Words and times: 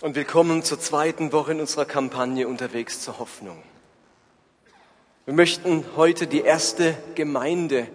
Und 0.00 0.16
willkommen 0.16 0.64
zur 0.64 0.80
zweiten 0.80 1.30
Woche 1.30 1.52
in 1.52 1.60
unserer 1.60 1.84
Kampagne 1.84 2.48
Unterwegs 2.48 3.00
zur 3.00 3.20
Hoffnung. 3.20 3.62
Wir 5.24 5.34
möchten 5.34 5.84
heute 5.94 6.26
die 6.26 6.40
erste 6.40 6.98
Gemeinde, 7.14 7.86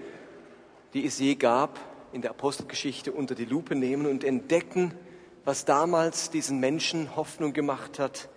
die 0.93 1.05
es 1.05 1.19
je 1.19 1.35
gab, 1.35 1.77
in 2.13 2.21
der 2.21 2.31
Apostelgeschichte 2.31 3.11
unter 3.11 3.35
die 3.35 3.43
Lupe 3.43 3.75
nehmen 3.75 4.05
und 4.05 4.23
entdecken, 4.23 4.93
was 5.43 5.65
damals 5.65 6.29
diesen 6.29 6.61
Menschen 6.61 7.17
Hoffnung 7.17 7.51
gemacht 7.51 7.99
hat 7.99 8.29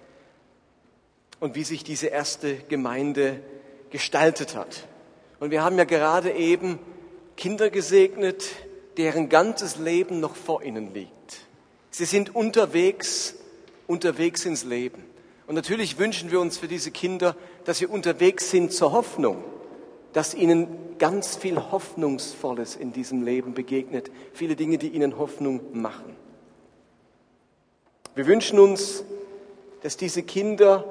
und 1.39 1.55
wie 1.55 1.63
sich 1.63 1.85
diese 1.85 2.09
erste 2.09 2.57
Gemeinde 2.57 3.41
gestaltet 3.91 4.57
hat. 4.57 4.89
Und 5.39 5.53
wir 5.53 5.63
haben 5.63 5.79
ja 5.79 5.85
gerade 5.85 6.33
eben 6.33 6.81
Kinder 7.37 7.71
gesegnet, 7.71 8.45
deren 8.97 9.29
ganzes 9.29 9.77
Leben 9.77 10.19
noch 10.19 10.35
vor 10.35 10.65
ihnen 10.65 10.93
liegt. 10.93 11.47
Sie 11.91 12.07
sind 12.07 12.35
unterwegs, 12.35 13.37
unterwegs 13.87 14.45
ins 14.45 14.65
Leben. 14.65 15.03
Und 15.47 15.55
natürlich 15.55 15.99
wünschen 15.99 16.31
wir 16.31 16.41
uns 16.41 16.59
für 16.59 16.69
diese 16.69 16.91
Kinder, 16.91 17.37
dass 17.65 17.79
sie 17.79 17.87
unterwegs 17.87 18.51
sind 18.51 18.73
zur 18.73 18.93
Hoffnung, 18.93 19.43
dass 20.13 20.35
ihnen 20.35 20.69
ganz 20.99 21.37
viel 21.37 21.57
Hoffnungsvolles 21.57 22.77
in 22.77 22.93
diesem 22.93 23.23
Leben 23.23 23.55
begegnet, 23.55 24.11
viele 24.33 24.57
Dinge, 24.57 24.79
die 24.79 24.89
ihnen 24.89 25.19
Hoffnung 25.19 25.61
machen. 25.73 26.17
Wir 28.15 28.27
wünschen 28.27 28.59
uns, 28.59 29.05
dass 29.83 29.97
diese 29.97 30.23
Kinder 30.23 30.85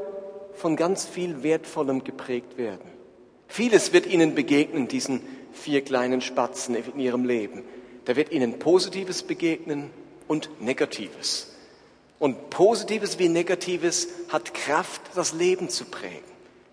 von 0.54 0.76
ganz 0.76 1.06
viel 1.06 1.44
Wertvollem 1.44 2.04
geprägt 2.04 2.58
werden. 2.58 2.90
Vieles 3.48 3.94
wird 3.94 4.06
ihnen 4.06 4.36
begegnen, 4.36 4.88
diesen 4.88 5.22
vier 5.54 5.82
kleinen 5.82 6.22
Spatzen 6.22 6.76
in 6.76 7.00
ihrem 7.00 7.26
Leben. 7.26 7.64
Da 8.06 8.16
wird 8.16 8.32
ihnen 8.32 8.60
Positives 8.60 9.24
begegnen 9.24 9.92
und 10.28 10.50
Negatives. 10.62 11.51
Und 12.22 12.52
Positives 12.52 13.18
wie 13.18 13.30
Negatives 13.30 14.08
hat 14.30 14.54
Kraft, 14.54 15.02
das 15.16 15.34
Leben 15.34 15.70
zu 15.70 15.86
prägen. 15.86 16.22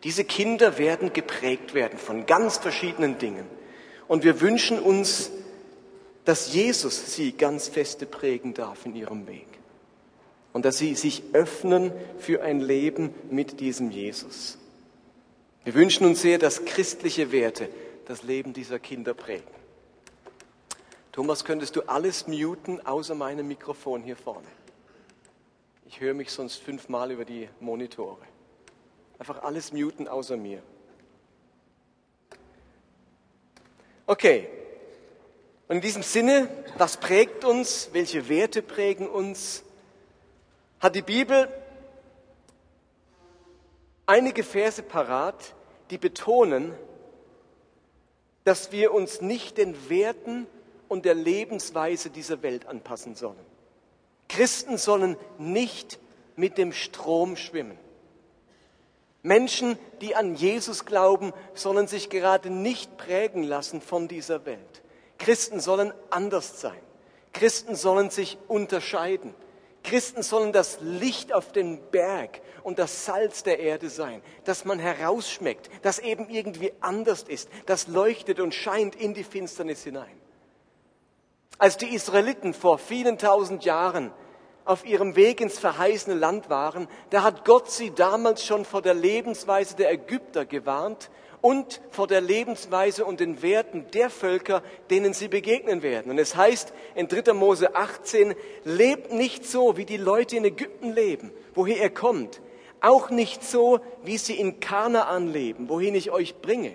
Diese 0.05 0.23
Kinder 0.23 0.77
werden 0.77 1.15
geprägt 1.15 1.73
werden 1.73 1.99
von 1.99 2.27
ganz 2.27 2.59
verschiedenen 2.59 3.17
Dingen. 3.17 3.47
Und 4.09 4.25
wir 4.25 4.43
wünschen 4.43 4.79
uns, 4.79 5.31
dass 6.27 6.53
Jesus 6.53 7.15
sie 7.15 7.33
ganz 7.33 7.67
feste 7.67 8.05
prägen 8.05 8.53
darf 8.53 8.85
in 8.85 8.95
ihrem 8.95 9.27
Weg. 9.27 9.47
Und 10.53 10.67
dass 10.67 10.77
sie 10.77 10.95
sich 10.95 11.23
öffnen 11.33 11.93
für 12.19 12.43
ein 12.43 12.61
Leben 12.61 13.15
mit 13.31 13.59
diesem 13.59 13.91
Jesus. 13.91 14.59
Wir 15.65 15.73
wünschen 15.73 16.07
uns 16.07 16.21
sehr, 16.21 16.37
dass 16.37 16.67
christliche 16.67 17.33
Werte 17.33 17.71
das 18.05 18.23
Leben 18.23 18.53
dieser 18.53 18.79
Kinder 18.79 19.15
prägen. 19.15 19.49
Thomas, 21.11 21.47
könntest 21.47 21.75
du 21.75 21.89
alles 21.89 22.27
muten 22.27 22.85
außer 22.85 23.15
meinem 23.15 23.49
Mikrofon 23.49 24.03
hier 24.03 24.17
vorne? 24.17 24.58
Ich 25.89 26.01
höre 26.01 26.13
mich 26.13 26.31
sonst 26.31 26.57
fünfmal 26.57 27.11
über 27.11 27.25
die 27.25 27.49
Monitore. 27.61 28.21
Einfach 29.19 29.43
alles 29.43 29.73
muten 29.73 30.07
außer 30.07 30.37
mir. 30.37 30.63
Okay. 34.07 34.51
Und 35.67 35.77
in 35.77 35.81
diesem 35.83 36.03
Sinne, 36.03 36.49
was 36.77 36.99
prägt 36.99 37.43
uns? 37.43 37.89
Welche 37.95 38.29
Werte 38.29 38.61
prägen 38.61 39.09
uns? 39.09 39.65
Hat 40.79 40.95
die 40.95 41.03
Bibel 41.03 41.49
einige 44.05 44.45
Verse 44.45 44.83
parat, 44.83 45.55
die 45.89 45.99
betonen, 45.99 46.75
dass 48.45 48.73
wir 48.73 48.93
uns 48.93 49.23
nicht 49.23 49.57
den 49.57 49.89
Werten 49.89 50.47
und 50.87 51.07
der 51.07 51.15
Lebensweise 51.15 52.11
dieser 52.11 52.43
Welt 52.43 52.67
anpassen 52.67 53.15
sollen. 53.15 53.48
Christen 54.29 54.77
sollen 54.79 55.17
nicht 55.39 55.99
mit 56.37 56.59
dem 56.59 56.73
Strom 56.73 57.37
schwimmen. 57.37 57.79
Menschen, 59.23 59.79
die 60.01 60.15
an 60.15 60.35
Jesus 60.35 60.85
glauben, 60.85 61.33
sollen 61.55 61.89
sich 61.89 62.09
gerade 62.09 62.51
nicht 62.51 62.97
prägen 62.97 63.43
lassen 63.43 63.81
von 63.81 64.07
dieser 64.07 64.47
Welt. 64.47 64.83
Christen 65.19 65.61
sollen 65.61 65.93
anders 66.11 66.61
sein. 66.61 66.79
Christen 67.33 67.75
sollen 67.75 68.11
sich 68.11 68.39
unterscheiden. 68.47 69.35
Christen 69.83 70.23
sollen 70.23 70.53
das 70.53 70.79
Licht 70.81 71.33
auf 71.33 71.53
den 71.53 71.81
Berg 71.91 72.41
und 72.63 72.79
das 72.79 73.05
Salz 73.07 73.43
der 73.43 73.59
Erde 73.59 73.91
sein, 73.91 74.23
dass 74.45 74.65
man 74.65 74.79
herausschmeckt, 74.79 75.71
das 75.83 75.99
eben 75.99 76.29
irgendwie 76.29 76.73
anders 76.81 77.23
ist, 77.23 77.49
das 77.67 77.87
leuchtet 77.87 78.41
und 78.41 78.55
scheint 78.55 78.95
in 78.95 79.15
die 79.15 79.25
Finsternis 79.25 79.85
hinein. 79.85 80.21
Als 81.59 81.77
die 81.77 81.95
Israeliten 81.95 82.55
vor 82.55 82.79
vielen 82.79 83.19
tausend 83.19 83.65
Jahren 83.65 84.13
auf 84.69 84.85
ihrem 84.85 85.17
Weg 85.17 85.41
ins 85.41 85.59
verheißene 85.59 86.15
Land 86.15 86.51
waren, 86.51 86.89
da 87.11 87.23
hat 87.23 87.45
Gott 87.45 87.71
sie 87.71 87.91
damals 87.91 88.45
schon 88.45 88.65
vor 88.65 88.83
der 88.83 88.95
Lebensweise 88.95 89.77
der 89.77 89.91
Ägypter 89.91 90.45
gewarnt 90.45 91.11
und 91.41 91.81
vor 91.91 92.07
der 92.07 92.21
Lebensweise 92.21 93.05
und 93.05 93.21
den 93.21 93.41
Werten 93.43 93.87
der 93.95 94.11
Völker, 94.11 94.63
denen 94.91 95.15
sie 95.15 95.29
begegnen 95.29 95.83
werden. 95.83 96.11
Und 96.11 96.19
es 96.19 96.37
heißt 96.37 96.73
in 96.95 97.09
3. 97.09 97.33
Mose 97.33 97.75
18, 97.75 98.35
lebt 98.65 99.13
nicht 99.13 99.47
so, 99.47 99.77
wie 99.77 99.87
die 99.87 99.97
Leute 99.97 100.37
in 100.37 100.45
Ägypten 100.45 100.93
leben, 100.93 101.31
woher 101.55 101.79
ihr 101.79 101.91
kommt. 101.91 102.43
Auch 102.81 103.09
nicht 103.11 103.43
so, 103.43 103.81
wie 104.05 104.19
sie 104.19 104.35
in 104.35 104.61
Kanaan 104.61 105.33
leben, 105.33 105.69
wohin 105.69 105.95
ich 105.95 106.11
euch 106.11 106.41
bringe. 106.43 106.75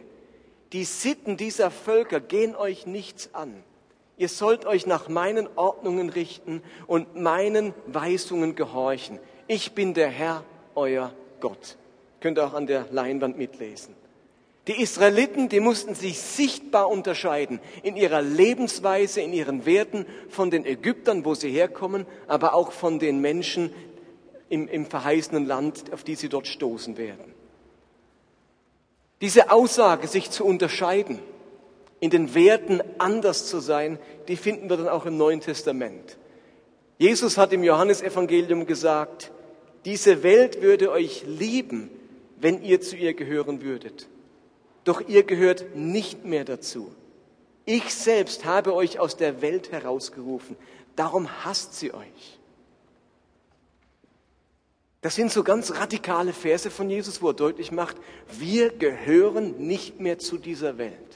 Die 0.73 0.85
Sitten 0.85 1.37
dieser 1.37 1.69
Völker 1.69 2.19
gehen 2.19 2.55
euch 2.55 2.87
nichts 2.87 3.29
an. 3.33 3.63
Ihr 4.23 4.29
sollt 4.29 4.65
euch 4.65 4.85
nach 4.85 5.09
meinen 5.09 5.49
Ordnungen 5.57 6.07
richten 6.07 6.63
und 6.87 7.13
meinen 7.13 7.73
Weisungen 7.87 8.55
gehorchen. 8.55 9.19
Ich 9.47 9.73
bin 9.73 9.93
der 9.93 10.07
Herr, 10.07 10.45
euer 10.75 11.13
Gott. 11.41 11.75
Könnt 12.21 12.37
ihr 12.37 12.45
auch 12.45 12.53
an 12.53 12.65
der 12.65 12.87
Leinwand 12.89 13.37
mitlesen. 13.37 13.95
Die 14.67 14.81
Israeliten, 14.81 15.49
die 15.49 15.59
mussten 15.59 15.93
sich 15.93 16.21
sichtbar 16.21 16.87
unterscheiden 16.87 17.59
in 17.83 17.97
ihrer 17.97 18.21
Lebensweise, 18.21 19.19
in 19.19 19.33
ihren 19.33 19.65
Werten 19.65 20.05
von 20.29 20.49
den 20.49 20.65
Ägyptern, 20.65 21.25
wo 21.25 21.35
sie 21.35 21.51
herkommen, 21.51 22.05
aber 22.29 22.53
auch 22.53 22.71
von 22.71 22.99
den 22.99 23.19
Menschen 23.19 23.73
im, 24.47 24.69
im 24.69 24.85
verheißenen 24.85 25.45
Land, 25.45 25.91
auf 25.91 26.05
die 26.05 26.15
sie 26.15 26.29
dort 26.29 26.47
stoßen 26.47 26.95
werden. 26.95 27.33
Diese 29.19 29.51
Aussage, 29.51 30.07
sich 30.07 30.31
zu 30.31 30.45
unterscheiden, 30.45 31.19
in 32.03 32.09
den 32.09 32.35
Werten 32.35 32.81
anders 32.97 33.47
zu 33.47 33.59
sein, 33.59 33.97
die 34.27 34.35
finden 34.35 34.69
wir 34.69 34.77
dann 34.77 34.89
auch 34.89 35.05
im 35.05 35.17
Neuen 35.17 35.39
Testament. 35.39 36.17
Jesus 36.97 37.37
hat 37.37 37.53
im 37.53 37.63
Johannesevangelium 37.63 38.65
gesagt, 38.65 39.31
diese 39.85 40.23
Welt 40.23 40.61
würde 40.61 40.91
euch 40.91 41.23
lieben, 41.25 41.89
wenn 42.37 42.61
ihr 42.61 42.81
zu 42.81 42.95
ihr 42.95 43.13
gehören 43.13 43.61
würdet 43.61 44.07
doch 44.83 45.01
ihr 45.07 45.23
gehört 45.23 45.75
nicht 45.75 46.25
mehr 46.25 46.45
dazu. 46.45 46.93
Ich 47.65 47.93
selbst 47.93 48.45
habe 48.45 48.73
euch 48.73 48.99
aus 48.99 49.15
der 49.15 49.41
Welt 49.41 49.71
herausgerufen, 49.71 50.57
darum 50.95 51.29
hasst 51.45 51.75
sie 51.75 51.93
euch. 51.93 52.39
Das 55.01 55.15
sind 55.15 55.31
so 55.31 55.43
ganz 55.43 55.71
radikale 55.71 56.33
Verse 56.33 56.69
von 56.69 56.89
Jesus, 56.89 57.21
wo 57.21 57.29
er 57.29 57.33
deutlich 57.33 57.71
macht, 57.71 57.97
wir 58.37 58.69
gehören 58.71 59.67
nicht 59.67 59.99
mehr 59.99 60.17
zu 60.17 60.37
dieser 60.37 60.77
Welt. 60.77 61.12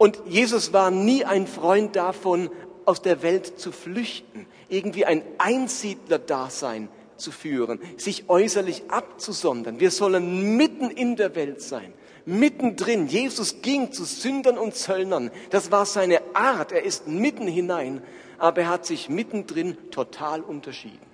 Und 0.00 0.22
Jesus 0.26 0.72
war 0.72 0.90
nie 0.90 1.26
ein 1.26 1.46
Freund 1.46 1.94
davon, 1.94 2.48
aus 2.86 3.02
der 3.02 3.22
Welt 3.22 3.60
zu 3.60 3.70
flüchten, 3.70 4.46
irgendwie 4.70 5.04
ein 5.04 5.22
Einsiedler-Dasein 5.36 6.88
zu 7.18 7.30
führen, 7.30 7.78
sich 7.98 8.30
äußerlich 8.30 8.84
abzusondern. 8.88 9.78
Wir 9.78 9.90
sollen 9.90 10.56
mitten 10.56 10.88
in 10.88 11.16
der 11.16 11.34
Welt 11.34 11.60
sein 11.60 11.92
mittendrin. 12.24 13.08
Jesus 13.08 13.60
ging 13.60 13.92
zu 13.92 14.04
Sündern 14.04 14.56
und 14.56 14.74
Zöllnern. 14.74 15.30
Das 15.50 15.70
war 15.70 15.84
seine 15.84 16.20
Art. 16.34 16.72
Er 16.72 16.84
ist 16.84 17.06
mitten 17.06 17.46
hinein. 17.46 18.02
Aber 18.38 18.62
er 18.62 18.68
hat 18.68 18.86
sich 18.86 19.10
mittendrin 19.10 19.76
total 19.90 20.40
unterschieden. 20.40 21.10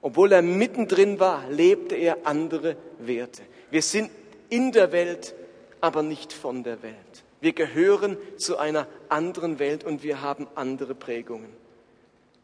Obwohl 0.00 0.32
er 0.32 0.42
mittendrin 0.42 1.20
war, 1.20 1.48
lebte 1.50 1.96
er 1.96 2.18
andere 2.24 2.76
Werte. 2.98 3.42
Wir 3.70 3.82
sind 3.82 4.10
in 4.48 4.72
der 4.72 4.90
Welt, 4.90 5.34
aber 5.80 6.02
nicht 6.02 6.32
von 6.32 6.64
der 6.64 6.82
Welt. 6.82 7.21
Wir 7.42 7.52
gehören 7.52 8.16
zu 8.36 8.56
einer 8.56 8.86
anderen 9.08 9.58
Welt 9.58 9.82
und 9.82 10.04
wir 10.04 10.22
haben 10.22 10.46
andere 10.54 10.94
Prägungen. 10.94 11.50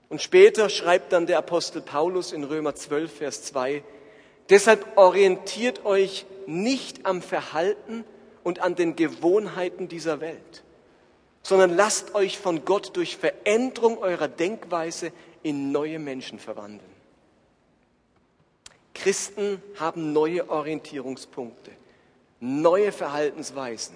Und 0.08 0.20
später 0.20 0.68
schreibt 0.68 1.12
dann 1.12 1.28
der 1.28 1.38
Apostel 1.38 1.80
Paulus 1.80 2.32
in 2.32 2.42
Römer 2.42 2.74
12, 2.74 3.12
Vers 3.12 3.44
2, 3.44 3.84
Deshalb 4.48 4.96
orientiert 4.96 5.84
euch 5.84 6.26
nicht 6.46 7.06
am 7.06 7.22
Verhalten 7.22 8.04
und 8.42 8.58
an 8.58 8.74
den 8.74 8.96
Gewohnheiten 8.96 9.86
dieser 9.86 10.20
Welt, 10.20 10.64
sondern 11.42 11.76
lasst 11.76 12.16
euch 12.16 12.36
von 12.36 12.64
Gott 12.64 12.96
durch 12.96 13.16
Veränderung 13.16 13.98
eurer 13.98 14.26
Denkweise 14.26 15.12
in 15.44 15.70
neue 15.70 16.00
Menschen 16.00 16.40
verwandeln. 16.40 16.90
Christen 18.94 19.62
haben 19.78 20.12
neue 20.12 20.50
Orientierungspunkte, 20.50 21.70
neue 22.40 22.90
Verhaltensweisen, 22.90 23.94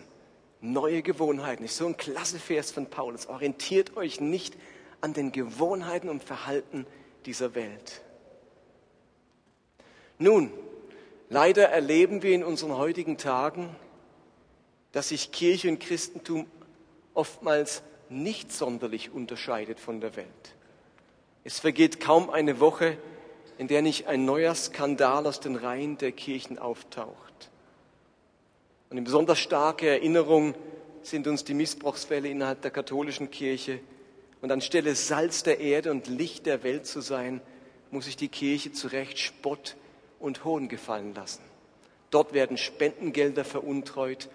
neue 0.63 1.03
Gewohnheiten. 1.03 1.65
Ist 1.65 1.77
so 1.77 1.87
ein 1.87 1.97
klasse 1.97 2.39
Vers 2.39 2.71
von 2.71 2.87
Paulus. 2.87 3.27
Orientiert 3.27 3.97
euch 3.97 4.21
nicht 4.21 4.57
an 5.03 5.13
den 5.13 5.33
Gewohnheiten 5.33 6.09
und 6.09 6.23
Verhalten 6.23 6.87
dieser 7.27 7.55
Welt. 7.55 8.01
Nun, 10.19 10.51
leider 11.29 11.69
erleben 11.69 12.23
wir 12.23 12.35
in 12.35 12.45
unseren 12.45 12.77
heutigen 12.77 13.19
Tagen, 13.19 13.75
dass 14.93 15.09
sich 15.09 15.33
Kirche 15.33 15.69
und 15.69 15.81
Christentum 15.81 16.47
oftmals 17.13 17.83
nicht 18.09 18.53
sonderlich 18.53 19.11
unterscheidet 19.11 19.81
von 19.81 20.01
der 20.01 20.17
Welt. 20.17 20.55
Es 21.45 21.59
vergeht 21.59 21.99
kaum 21.99 22.31
eine 22.31 22.61
Woche, 22.61 22.97
in 23.59 23.67
der 23.67 23.83
nicht 23.83 24.07
ein 24.07 24.25
neuer 24.25 24.55
Skandal 24.55 25.27
aus 25.27 25.41
den 25.41 25.57
Reihen 25.57 25.99
der 25.99 26.13
Kirchen 26.13 26.59
auftaucht. 26.59 27.32
Und 28.93 28.99
in 28.99 29.05
besonders 29.05 29.39
starke 29.39 29.89
Erinnerung 29.89 30.55
sind 31.01 31.27
uns 31.27 31.45
die 31.45 31.55
Missbrauchsfälle 31.55 32.29
innerhalb 32.29 32.61
der 32.61 32.71
katholischen 32.71 33.31
Kirche. 33.31 33.81
Und 34.43 34.53
anstelle 34.53 34.95
Salz 34.95 35.43
der 35.43 35.61
Erde 35.61 35.91
und 35.91 36.09
Licht 36.09 36.45
der 36.45 36.63
Welt 36.63 36.85
zu 36.85 37.01
sein, 37.01 37.41
muss 37.91 38.05
sich 38.05 38.19
die 38.19 38.29
Kirche 38.29 38.71
zu 38.73 38.89
Recht 38.89 39.19
Spott 39.19 39.77
und 40.21 40.45
Hohn 40.45 40.69
gefallen 40.69 41.15
lassen. 41.15 41.41
Dort 42.11 42.35
werden 42.35 42.59
Spendengelder 42.59 43.47
veruntreut, 43.47 44.29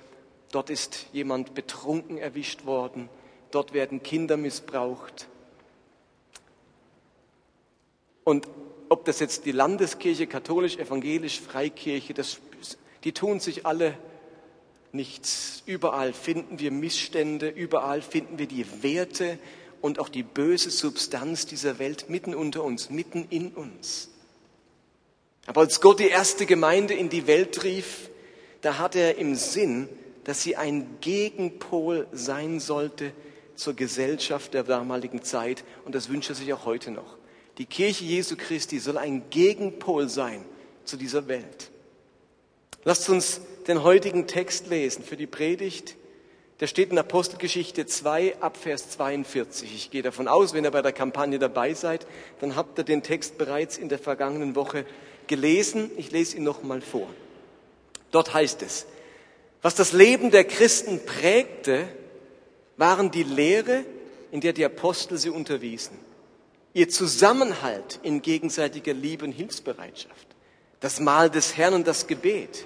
dort 0.51 0.71
ist 0.71 1.05
jemand 1.13 1.53
betrunken 1.53 2.17
erwischt 2.17 2.65
worden, 2.65 3.09
dort 3.51 3.73
werden 3.73 4.01
Kinder 4.01 4.37
missbraucht. 4.37 5.27
Und 8.23 8.47
ob 8.89 9.05
das 9.05 9.19
jetzt 9.19 9.45
die 9.45 9.51
Landeskirche, 9.51 10.25
katholisch, 10.25 10.77
evangelisch, 10.77 11.41
Freikirche, 11.41 12.15
das, 12.15 12.39
die 13.03 13.11
tun 13.11 13.39
sich 13.39 13.63
alle 13.63 13.95
nichts. 14.91 15.63
Überall 15.65 16.13
finden 16.13 16.59
wir 16.59 16.71
Missstände, 16.71 17.49
überall 17.49 18.01
finden 18.01 18.39
wir 18.39 18.47
die 18.47 18.65
Werte 18.81 19.39
und 19.81 19.99
auch 19.99 20.09
die 20.09 20.23
böse 20.23 20.69
Substanz 20.69 21.45
dieser 21.45 21.79
Welt 21.79 22.09
mitten 22.09 22.33
unter 22.33 22.63
uns, 22.63 22.89
mitten 22.89 23.27
in 23.29 23.49
uns. 23.53 24.09
Aber 25.45 25.61
als 25.61 25.79
Gott 25.79 25.99
die 25.99 26.09
erste 26.09 26.45
Gemeinde 26.45 26.93
in 26.93 27.09
die 27.09 27.27
Welt 27.27 27.63
rief, 27.63 28.09
da 28.61 28.77
hat 28.77 28.95
er 28.95 29.17
im 29.17 29.35
Sinn, 29.35 29.87
dass 30.25 30.43
sie 30.43 30.57
ein 30.57 30.97
Gegenpol 30.99 32.07
sein 32.11 32.59
sollte 32.59 33.13
zur 33.55 33.73
Gesellschaft 33.73 34.53
der 34.53 34.63
damaligen 34.63 35.23
Zeit 35.23 35.63
und 35.85 35.95
das 35.95 36.09
wünscht 36.09 36.29
er 36.29 36.35
sich 36.35 36.51
auch 36.53 36.65
heute 36.65 36.91
noch. 36.91 37.17
Die 37.57 37.65
Kirche 37.65 38.03
Jesu 38.03 38.35
Christi 38.35 38.79
soll 38.79 38.97
ein 38.97 39.29
Gegenpol 39.29 40.09
sein 40.09 40.43
zu 40.83 40.97
dieser 40.97 41.27
Welt. 41.27 41.71
Lasst 42.83 43.09
uns 43.09 43.41
den 43.67 43.83
heutigen 43.83 44.27
Text 44.27 44.67
lesen 44.67 45.03
für 45.03 45.17
die 45.17 45.27
Predigt. 45.27 45.95
Der 46.59 46.67
steht 46.67 46.89
in 46.89 46.97
Apostelgeschichte 46.97 47.85
2 47.85 48.41
ab 48.41 48.57
Vers 48.57 48.89
42. 48.91 49.75
Ich 49.75 49.91
gehe 49.91 50.01
davon 50.01 50.27
aus, 50.27 50.53
wenn 50.53 50.63
ihr 50.63 50.71
bei 50.71 50.81
der 50.81 50.93
Kampagne 50.93 51.37
dabei 51.37 51.73
seid, 51.73 52.07
dann 52.39 52.55
habt 52.55 52.79
ihr 52.79 52.83
den 52.83 53.03
Text 53.03 53.37
bereits 53.37 53.77
in 53.77 53.89
der 53.89 53.99
vergangenen 53.99 54.55
Woche 54.55 54.85
gelesen. 55.27 55.91
Ich 55.97 56.11
lese 56.11 56.37
ihn 56.37 56.43
nochmal 56.43 56.81
vor. 56.81 57.07
Dort 58.11 58.33
heißt 58.33 58.61
es, 58.63 58.87
was 59.61 59.75
das 59.75 59.91
Leben 59.91 60.31
der 60.31 60.45
Christen 60.45 61.05
prägte, 61.05 61.87
waren 62.77 63.11
die 63.11 63.23
Lehre, 63.23 63.83
in 64.31 64.41
der 64.41 64.53
die 64.53 64.65
Apostel 64.65 65.17
sie 65.17 65.29
unterwiesen, 65.29 65.97
ihr 66.73 66.89
Zusammenhalt 66.89 67.99
in 68.03 68.21
gegenseitiger 68.21 68.93
Liebe 68.93 69.25
und 69.25 69.31
Hilfsbereitschaft, 69.31 70.27
das 70.79 70.99
Mahl 70.99 71.29
des 71.29 71.57
Herrn 71.57 71.73
und 71.73 71.87
das 71.87 72.07
Gebet. 72.07 72.65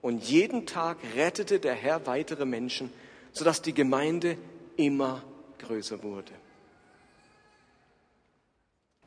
Und 0.00 0.24
jeden 0.24 0.66
Tag 0.66 0.98
rettete 1.16 1.58
der 1.58 1.74
Herr 1.74 2.06
weitere 2.06 2.44
Menschen, 2.44 2.92
sodass 3.32 3.62
die 3.62 3.74
Gemeinde 3.74 4.36
immer 4.76 5.22
größer 5.58 6.02
wurde. 6.02 6.32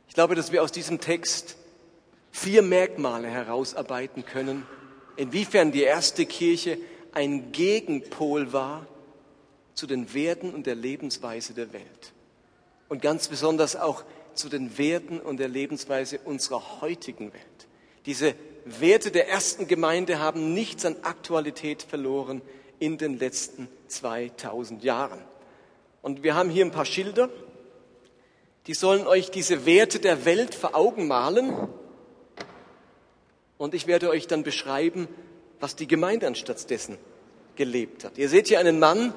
Ich 0.08 0.14
glaube, 0.14 0.36
dass 0.36 0.52
wir 0.52 0.62
aus 0.62 0.74
diesem 0.74 1.00
Text 1.00 1.56
vier 2.32 2.62
Merkmale 2.62 3.30
herausarbeiten 3.30 4.26
können, 4.26 4.66
inwiefern 5.16 5.72
die 5.72 5.84
erste 5.84 6.26
Kirche 6.26 6.78
ein 7.14 7.52
Gegenpol 7.52 8.52
war 8.52 8.88
zu 9.74 9.88
den 9.88 10.14
Werten 10.14 10.54
und 10.54 10.66
der 10.66 10.76
Lebensweise 10.76 11.54
der 11.54 11.72
Welt. 11.74 12.14
Und 12.90 13.02
ganz 13.02 13.30
besonders 13.30 13.76
auch 13.76 14.04
zu 14.34 14.50
den 14.50 14.78
Werten 14.78 15.20
und 15.20 15.38
der 15.38 15.48
Lebensweise 15.48 16.20
unserer 16.20 16.82
heutigen 16.82 17.34
Welt. 17.34 17.68
Diese 18.06 18.36
Werte 18.66 19.12
der 19.12 19.30
ersten 19.30 19.68
Gemeinde 19.68 20.20
haben 20.20 20.54
nichts 20.54 20.86
an 20.86 20.98
Aktualität 21.04 21.84
verloren 21.84 22.42
in 22.80 22.98
den 22.98 23.18
letzten 23.20 23.68
2000 23.88 24.84
Jahren. 24.84 25.20
Und 26.02 26.24
wir 26.24 26.36
haben 26.36 26.50
hier 26.50 26.66
ein 26.66 26.72
paar 26.72 26.86
Schilder, 26.86 27.30
die 28.68 28.74
sollen 28.74 29.08
euch 29.08 29.32
diese 29.32 29.66
Werte 29.66 30.00
der 30.00 30.26
Welt 30.26 30.56
vor 30.56 30.76
Augen 30.76 31.08
malen. 31.08 31.68
Und 33.58 33.74
ich 33.74 33.88
werde 33.88 34.10
euch 34.10 34.28
dann 34.28 34.44
beschreiben, 34.44 35.08
was 35.60 35.76
die 35.76 35.88
Gemeinde 35.88 36.28
anstatt 36.28 36.70
dessen 36.70 36.98
gelebt 37.56 38.04
hat. 38.04 38.18
Ihr 38.18 38.30
seht 38.30 38.48
hier 38.48 38.60
einen 38.60 38.80
Mann 38.80 39.14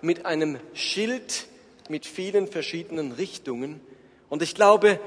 mit 0.00 0.26
einem 0.26 0.58
Schild 0.72 1.46
mit 1.88 2.06
vielen 2.06 2.46
verschiedenen 2.46 3.12
Richtungen. 3.12 3.80
Und 4.28 4.42
ich 4.42 4.54
glaube, 4.54 4.98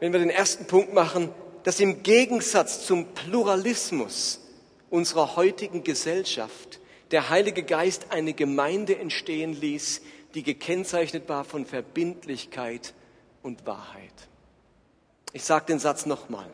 wenn 0.00 0.12
wir 0.12 0.20
den 0.20 0.30
ersten 0.30 0.66
Punkt 0.66 0.92
machen, 0.92 1.30
dass 1.64 1.80
im 1.80 2.02
Gegensatz 2.02 2.86
zum 2.86 3.06
Pluralismus 3.14 4.40
unserer 4.90 5.36
heutigen 5.36 5.84
Gesellschaft 5.84 6.80
der 7.10 7.30
Heilige 7.30 7.62
Geist 7.62 8.06
eine 8.10 8.34
Gemeinde 8.34 8.98
entstehen 8.98 9.52
ließ, 9.52 10.02
die 10.34 10.42
gekennzeichnet 10.42 11.28
war 11.28 11.44
von 11.44 11.66
Verbindlichkeit 11.66 12.94
und 13.42 13.66
Wahrheit. 13.66 14.12
Ich 15.32 15.44
sage 15.44 15.66
den 15.66 15.78
Satz 15.78 16.06
nochmal. 16.06 16.48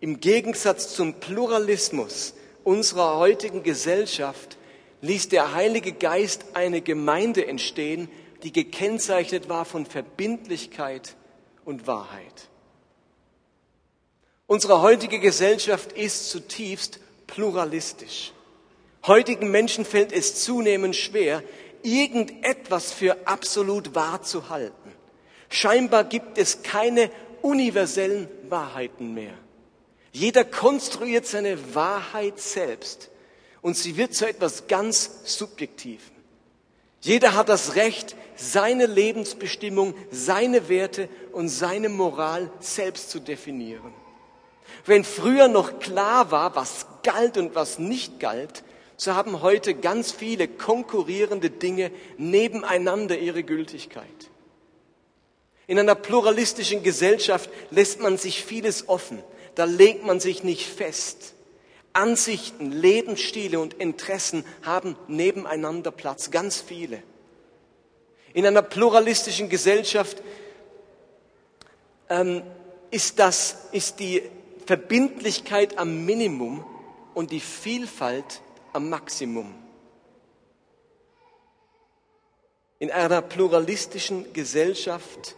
Im 0.00 0.20
Gegensatz 0.20 0.94
zum 0.94 1.14
Pluralismus 1.14 2.34
unserer 2.64 3.18
heutigen 3.18 3.62
Gesellschaft 3.62 4.56
ließ 5.02 5.28
der 5.28 5.54
Heilige 5.54 5.92
Geist 5.92 6.44
eine 6.54 6.80
Gemeinde 6.80 7.46
entstehen, 7.46 8.08
die 8.42 8.52
gekennzeichnet 8.52 9.48
war 9.48 9.64
von 9.64 9.86
Verbindlichkeit 9.86 11.16
und 11.64 11.86
Wahrheit. 11.86 12.49
Unsere 14.50 14.82
heutige 14.82 15.20
Gesellschaft 15.20 15.92
ist 15.92 16.28
zutiefst 16.28 16.98
pluralistisch. 17.28 18.32
Heutigen 19.06 19.52
Menschen 19.52 19.84
fällt 19.84 20.10
es 20.10 20.42
zunehmend 20.42 20.96
schwer, 20.96 21.44
irgendetwas 21.84 22.90
für 22.90 23.28
absolut 23.28 23.94
wahr 23.94 24.22
zu 24.22 24.48
halten. 24.48 24.92
Scheinbar 25.50 26.02
gibt 26.02 26.36
es 26.36 26.64
keine 26.64 27.12
universellen 27.42 28.26
Wahrheiten 28.48 29.14
mehr. 29.14 29.34
Jeder 30.10 30.42
konstruiert 30.44 31.26
seine 31.26 31.76
Wahrheit 31.76 32.40
selbst 32.40 33.08
und 33.62 33.76
sie 33.76 33.96
wird 33.96 34.14
zu 34.14 34.26
etwas 34.26 34.66
ganz 34.66 35.20
Subjektiven. 35.26 36.10
Jeder 37.00 37.36
hat 37.36 37.48
das 37.48 37.76
Recht, 37.76 38.16
seine 38.34 38.86
Lebensbestimmung, 38.86 39.94
seine 40.10 40.68
Werte 40.68 41.08
und 41.30 41.48
seine 41.48 41.88
Moral 41.88 42.50
selbst 42.58 43.10
zu 43.10 43.20
definieren. 43.20 43.99
Wenn 44.86 45.04
früher 45.04 45.48
noch 45.48 45.78
klar 45.78 46.30
war, 46.30 46.56
was 46.56 46.86
galt 47.02 47.36
und 47.36 47.54
was 47.54 47.78
nicht 47.78 48.20
galt, 48.20 48.62
so 48.96 49.14
haben 49.14 49.40
heute 49.40 49.74
ganz 49.74 50.12
viele 50.12 50.46
konkurrierende 50.46 51.50
Dinge 51.50 51.90
nebeneinander 52.18 53.18
ihre 53.18 53.42
Gültigkeit. 53.42 54.04
In 55.66 55.78
einer 55.78 55.94
pluralistischen 55.94 56.82
Gesellschaft 56.82 57.48
lässt 57.70 58.00
man 58.00 58.18
sich 58.18 58.44
vieles 58.44 58.88
offen, 58.88 59.22
da 59.54 59.64
legt 59.64 60.04
man 60.04 60.20
sich 60.20 60.42
nicht 60.42 60.66
fest. 60.66 61.34
Ansichten, 61.92 62.70
Lebensstile 62.70 63.58
und 63.58 63.74
Interessen 63.74 64.44
haben 64.62 64.96
nebeneinander 65.08 65.90
Platz, 65.90 66.30
ganz 66.30 66.60
viele. 66.60 67.02
In 68.32 68.46
einer 68.46 68.62
pluralistischen 68.62 69.48
Gesellschaft 69.48 70.22
ähm, 72.08 72.42
ist, 72.90 73.18
das, 73.18 73.68
ist 73.72 73.98
die 73.98 74.22
Verbindlichkeit 74.66 75.78
am 75.78 76.04
Minimum 76.04 76.64
und 77.14 77.30
die 77.30 77.40
Vielfalt 77.40 78.42
am 78.72 78.88
Maximum. 78.88 79.54
In 82.78 82.90
einer 82.90 83.20
pluralistischen 83.20 84.32
Gesellschaft 84.32 85.36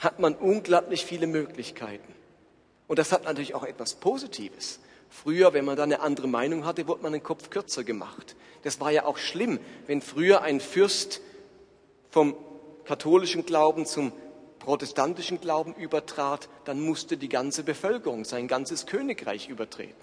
hat 0.00 0.18
man 0.18 0.34
unglaublich 0.34 1.04
viele 1.04 1.26
Möglichkeiten. 1.26 2.12
Und 2.88 2.98
das 2.98 3.12
hat 3.12 3.24
natürlich 3.24 3.54
auch 3.54 3.64
etwas 3.64 3.94
Positives. 3.94 4.80
Früher, 5.08 5.52
wenn 5.54 5.64
man 5.64 5.76
da 5.76 5.84
eine 5.84 6.00
andere 6.00 6.26
Meinung 6.26 6.66
hatte, 6.66 6.88
wurde 6.88 7.02
man 7.02 7.12
den 7.12 7.22
Kopf 7.22 7.48
kürzer 7.48 7.84
gemacht. 7.84 8.34
Das 8.62 8.80
war 8.80 8.90
ja 8.90 9.06
auch 9.06 9.16
schlimm, 9.16 9.60
wenn 9.86 10.02
früher 10.02 10.42
ein 10.42 10.60
Fürst 10.60 11.20
vom 12.10 12.36
katholischen 12.84 13.46
Glauben 13.46 13.86
zum 13.86 14.12
protestantischen 14.64 15.40
Glauben 15.40 15.74
übertrat, 15.74 16.48
dann 16.64 16.80
musste 16.80 17.16
die 17.16 17.28
ganze 17.28 17.62
Bevölkerung, 17.62 18.24
sein 18.24 18.48
ganzes 18.48 18.86
Königreich 18.86 19.48
übertreten. 19.48 19.94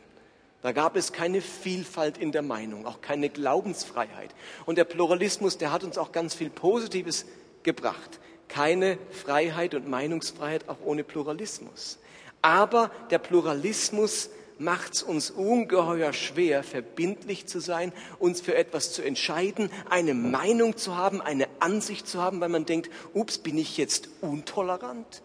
Da 0.62 0.72
gab 0.72 0.96
es 0.96 1.12
keine 1.12 1.42
Vielfalt 1.42 2.20
in 2.20 2.32
der 2.32 2.44
Meinung, 2.44 2.86
auch 2.86 3.02
keine 3.02 3.30
Glaubensfreiheit. 3.30 4.30
Und 4.68 4.78
der 4.78 4.84
Pluralismus, 4.84 5.58
der 5.58 5.72
hat 5.72 5.84
uns 5.84 5.98
auch 5.98 6.12
ganz 6.12 6.36
viel 6.36 6.52
Positives 6.52 7.26
gebracht. 7.64 8.20
Keine 8.48 9.00
Freiheit 9.10 9.74
und 9.74 9.90
Meinungsfreiheit 9.90 10.70
auch 10.70 10.78
ohne 10.86 11.04
Pluralismus. 11.04 11.98
Aber 12.44 12.92
der 13.10 13.18
Pluralismus 13.18 14.30
macht 14.62 14.94
es 14.94 15.04
uns 15.04 15.32
ungeheuer 15.32 16.14
schwer, 16.14 16.64
verbindlich 16.64 17.48
zu 17.48 17.60
sein, 17.60 17.92
uns 18.20 18.42
für 18.42 18.56
etwas 18.56 18.94
zu 18.94 19.02
entscheiden, 19.02 19.72
eine 19.90 20.14
Meinung 20.14 20.78
zu 20.78 20.96
haben, 20.96 21.22
eine 21.22 21.48
Ansicht 21.60 22.08
zu 22.08 22.22
haben, 22.22 22.40
weil 22.42 22.50
man 22.50 22.66
denkt, 22.66 22.92
ups, 23.14 23.40
bin 23.40 23.58
ich 23.58 23.78
jetzt 23.78 24.10
untolerant? 24.22 25.24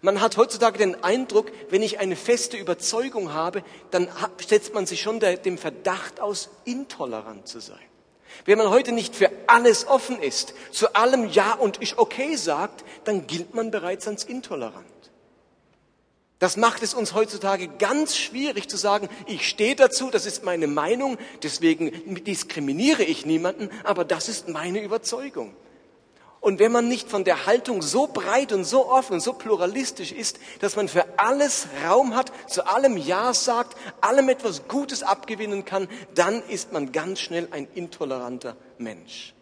Man 0.00 0.20
hat 0.20 0.36
heutzutage 0.36 0.78
den 0.78 1.02
Eindruck, 1.02 1.50
wenn 1.70 1.82
ich 1.82 1.98
eine 1.98 2.14
feste 2.14 2.56
Überzeugung 2.56 3.32
habe, 3.32 3.64
dann 3.90 4.08
setzt 4.46 4.72
man 4.72 4.86
sich 4.86 5.02
schon 5.02 5.18
dem 5.18 5.58
Verdacht 5.58 6.20
aus, 6.20 6.50
intolerant 6.64 7.48
zu 7.48 7.60
sein. 7.60 7.78
Wenn 8.44 8.58
man 8.58 8.70
heute 8.70 8.92
nicht 8.92 9.16
für 9.16 9.30
alles 9.48 9.88
offen 9.88 10.20
ist, 10.22 10.54
zu 10.70 10.94
allem 10.94 11.28
Ja 11.30 11.54
und 11.54 11.82
ich 11.82 11.98
okay 11.98 12.36
sagt, 12.36 12.84
dann 13.04 13.26
gilt 13.26 13.54
man 13.54 13.72
bereits 13.72 14.06
als 14.06 14.24
intolerant. 14.24 14.86
Das 16.38 16.56
macht 16.56 16.82
es 16.84 16.94
uns 16.94 17.14
heutzutage 17.14 17.66
ganz 17.66 18.16
schwierig 18.16 18.68
zu 18.68 18.76
sagen, 18.76 19.08
ich 19.26 19.48
stehe 19.48 19.74
dazu, 19.74 20.08
das 20.10 20.24
ist 20.24 20.44
meine 20.44 20.68
Meinung, 20.68 21.18
deswegen 21.42 22.22
diskriminiere 22.24 23.02
ich 23.02 23.26
niemanden, 23.26 23.70
aber 23.82 24.04
das 24.04 24.28
ist 24.28 24.48
meine 24.48 24.80
Überzeugung. 24.80 25.54
Und 26.40 26.60
wenn 26.60 26.70
man 26.70 26.86
nicht 26.86 27.10
von 27.10 27.24
der 27.24 27.46
Haltung 27.46 27.82
so 27.82 28.06
breit 28.06 28.52
und 28.52 28.62
so 28.62 28.88
offen 28.88 29.14
und 29.14 29.20
so 29.20 29.32
pluralistisch 29.32 30.12
ist, 30.12 30.38
dass 30.60 30.76
man 30.76 30.86
für 30.86 31.04
alles 31.18 31.66
Raum 31.84 32.14
hat, 32.14 32.30
zu 32.46 32.64
allem 32.68 32.96
Ja 32.96 33.34
sagt, 33.34 33.76
allem 34.00 34.28
etwas 34.28 34.68
Gutes 34.68 35.02
abgewinnen 35.02 35.64
kann, 35.64 35.88
dann 36.14 36.40
ist 36.48 36.72
man 36.72 36.92
ganz 36.92 37.18
schnell 37.18 37.48
ein 37.50 37.66
intoleranter 37.74 38.56
Mensch. 38.78 39.34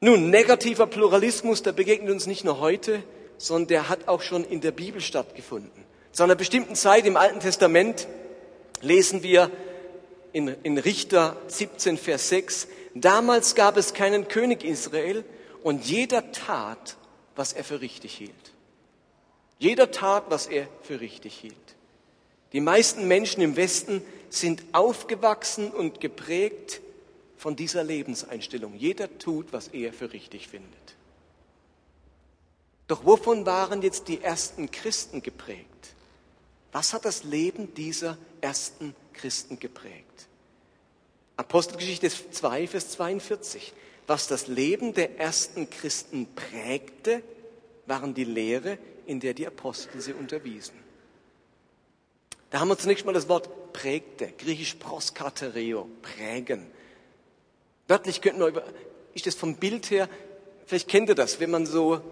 Nun, 0.00 0.28
negativer 0.28 0.86
Pluralismus, 0.86 1.62
der 1.62 1.72
begegnet 1.72 2.10
uns 2.10 2.26
nicht 2.26 2.44
nur 2.44 2.58
heute, 2.58 3.02
sondern 3.42 3.68
der 3.68 3.88
hat 3.88 4.06
auch 4.06 4.22
schon 4.22 4.44
in 4.44 4.60
der 4.60 4.70
Bibel 4.70 5.00
stattgefunden. 5.00 5.84
Zu 6.12 6.22
einer 6.22 6.36
bestimmten 6.36 6.76
Zeit 6.76 7.06
im 7.06 7.16
Alten 7.16 7.40
Testament 7.40 8.06
lesen 8.82 9.24
wir 9.24 9.50
in, 10.32 10.48
in 10.62 10.78
Richter 10.78 11.36
17, 11.48 11.98
Vers 11.98 12.28
6, 12.28 12.68
damals 12.94 13.56
gab 13.56 13.76
es 13.76 13.94
keinen 13.94 14.28
König 14.28 14.62
Israel 14.62 15.24
und 15.64 15.84
jeder 15.84 16.30
tat, 16.30 16.96
was 17.34 17.52
er 17.52 17.64
für 17.64 17.80
richtig 17.80 18.14
hielt. 18.14 18.30
Jeder 19.58 19.90
tat, 19.90 20.24
was 20.28 20.46
er 20.46 20.68
für 20.82 21.00
richtig 21.00 21.34
hielt. 21.34 21.56
Die 22.52 22.60
meisten 22.60 23.08
Menschen 23.08 23.42
im 23.42 23.56
Westen 23.56 24.02
sind 24.30 24.62
aufgewachsen 24.72 25.70
und 25.72 26.00
geprägt 26.00 26.80
von 27.36 27.56
dieser 27.56 27.82
Lebenseinstellung. 27.82 28.74
Jeder 28.76 29.18
tut, 29.18 29.52
was 29.52 29.68
er 29.68 29.92
für 29.92 30.12
richtig 30.12 30.48
findet. 30.48 30.81
Doch 32.92 33.06
wovon 33.06 33.46
waren 33.46 33.80
jetzt 33.80 34.08
die 34.08 34.20
ersten 34.20 34.70
Christen 34.70 35.22
geprägt? 35.22 35.94
Was 36.72 36.92
hat 36.92 37.06
das 37.06 37.24
Leben 37.24 37.72
dieser 37.72 38.18
ersten 38.42 38.94
Christen 39.14 39.58
geprägt? 39.58 40.28
Apostelgeschichte 41.38 42.10
2, 42.10 42.66
Vers 42.68 42.90
42. 42.90 43.72
Was 44.06 44.28
das 44.28 44.46
Leben 44.46 44.92
der 44.92 45.18
ersten 45.18 45.70
Christen 45.70 46.28
prägte, 46.34 47.22
waren 47.86 48.12
die 48.12 48.24
Lehre, 48.24 48.76
in 49.06 49.20
der 49.20 49.32
die 49.32 49.46
Apostel 49.46 49.98
sie 50.02 50.12
unterwiesen. 50.12 50.74
Da 52.50 52.60
haben 52.60 52.68
wir 52.68 52.76
zunächst 52.76 53.06
mal 53.06 53.14
das 53.14 53.26
Wort 53.26 53.72
prägte, 53.72 54.34
griechisch 54.36 54.74
proskatereo, 54.74 55.88
prägen. 56.02 56.66
Wörtlich 57.88 58.20
könnten 58.20 58.40
wir 58.40 58.48
über, 58.48 58.64
ist 59.14 59.26
das 59.26 59.34
vom 59.34 59.56
Bild 59.56 59.90
her, 59.90 60.10
vielleicht 60.66 60.88
kennt 60.88 61.08
ihr 61.08 61.14
das, 61.14 61.40
wenn 61.40 61.50
man 61.50 61.64
so 61.64 62.02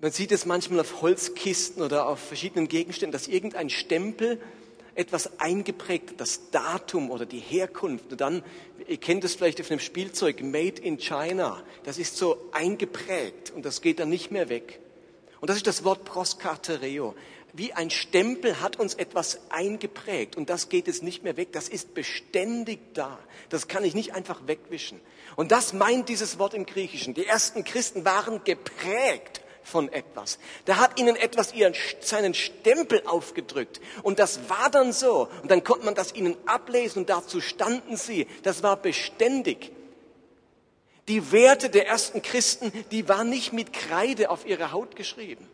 man 0.00 0.12
sieht 0.12 0.32
es 0.32 0.44
manchmal 0.44 0.80
auf 0.80 1.02
Holzkisten 1.02 1.82
oder 1.82 2.08
auf 2.08 2.18
verschiedenen 2.18 2.68
Gegenständen, 2.68 3.12
dass 3.12 3.28
irgendein 3.28 3.70
Stempel 3.70 4.40
etwas 4.94 5.40
eingeprägt, 5.40 6.14
das 6.20 6.50
Datum 6.50 7.10
oder 7.10 7.26
die 7.26 7.40
Herkunft. 7.40 8.12
Und 8.12 8.20
dann, 8.20 8.42
ihr 8.86 8.98
kennt 8.98 9.24
es 9.24 9.34
vielleicht 9.34 9.60
auf 9.60 9.70
einem 9.70 9.80
Spielzeug, 9.80 10.42
Made 10.42 10.80
in 10.80 10.98
China. 10.98 11.62
Das 11.84 11.98
ist 11.98 12.16
so 12.16 12.36
eingeprägt 12.52 13.52
und 13.54 13.64
das 13.64 13.80
geht 13.80 13.98
dann 13.98 14.08
nicht 14.08 14.30
mehr 14.30 14.48
weg. 14.48 14.80
Und 15.40 15.48
das 15.48 15.56
ist 15.56 15.66
das 15.66 15.84
Wort 15.84 16.04
proskartereo. 16.04 17.14
Wie 17.52 17.72
ein 17.72 17.90
Stempel 17.90 18.60
hat 18.60 18.80
uns 18.80 18.94
etwas 18.94 19.38
eingeprägt 19.50 20.36
und 20.36 20.50
das 20.50 20.68
geht 20.68 20.88
jetzt 20.88 21.04
nicht 21.04 21.22
mehr 21.22 21.36
weg. 21.36 21.52
Das 21.52 21.68
ist 21.68 21.94
beständig 21.94 22.80
da. 22.94 23.18
Das 23.48 23.68
kann 23.68 23.84
ich 23.84 23.94
nicht 23.94 24.12
einfach 24.12 24.46
wegwischen. 24.46 25.00
Und 25.36 25.52
das 25.52 25.72
meint 25.72 26.08
dieses 26.08 26.38
Wort 26.38 26.54
im 26.54 26.66
Griechischen. 26.66 27.14
Die 27.14 27.26
ersten 27.26 27.62
Christen 27.62 28.04
waren 28.04 28.42
geprägt 28.44 29.43
von 29.64 29.92
etwas. 29.92 30.38
Da 30.66 30.76
hat 30.76 31.00
ihnen 31.00 31.16
etwas 31.16 31.52
ihren, 31.52 31.74
seinen 32.00 32.34
Stempel 32.34 33.02
aufgedrückt. 33.06 33.80
Und 34.02 34.18
das 34.18 34.48
war 34.48 34.70
dann 34.70 34.92
so. 34.92 35.28
Und 35.42 35.50
dann 35.50 35.64
konnte 35.64 35.84
man 35.84 35.94
das 35.94 36.14
ihnen 36.14 36.36
ablesen 36.46 37.00
und 37.00 37.10
dazu 37.10 37.40
standen 37.40 37.96
sie. 37.96 38.26
Das 38.42 38.62
war 38.62 38.76
beständig. 38.76 39.72
Die 41.08 41.32
Werte 41.32 41.68
der 41.68 41.86
ersten 41.86 42.22
Christen, 42.22 42.72
die 42.90 43.08
waren 43.08 43.28
nicht 43.28 43.52
mit 43.52 43.72
Kreide 43.72 44.30
auf 44.30 44.46
ihre 44.46 44.72
Haut 44.72 44.96
geschrieben. 44.96 45.48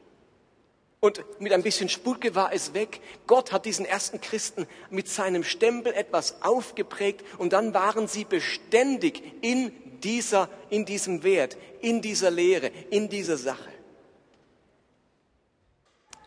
Und 1.01 1.25
mit 1.41 1.53
ein 1.53 1.63
bisschen 1.63 1.89
Sputke 1.89 2.35
war 2.35 2.53
es 2.53 2.75
weg. 2.75 3.01
Gott 3.27 3.53
hat 3.53 3.65
diesen 3.65 3.87
ersten 3.87 4.21
Christen 4.21 4.67
mit 4.91 5.09
seinem 5.09 5.45
Stempel 5.45 5.95
etwas 5.95 6.43
aufgeprägt 6.43 7.25
und 7.39 7.55
dann 7.55 7.73
waren 7.73 8.07
sie 8.07 8.25
beständig 8.25 9.23
in 9.41 9.73
dieser, 10.03 10.49
in 10.69 10.85
diesem 10.85 11.23
Wert, 11.23 11.57
in 11.81 12.03
dieser 12.03 12.31
Lehre, 12.31 12.71
in 12.91 13.09
dieser 13.09 13.39
Sache. 13.39 13.71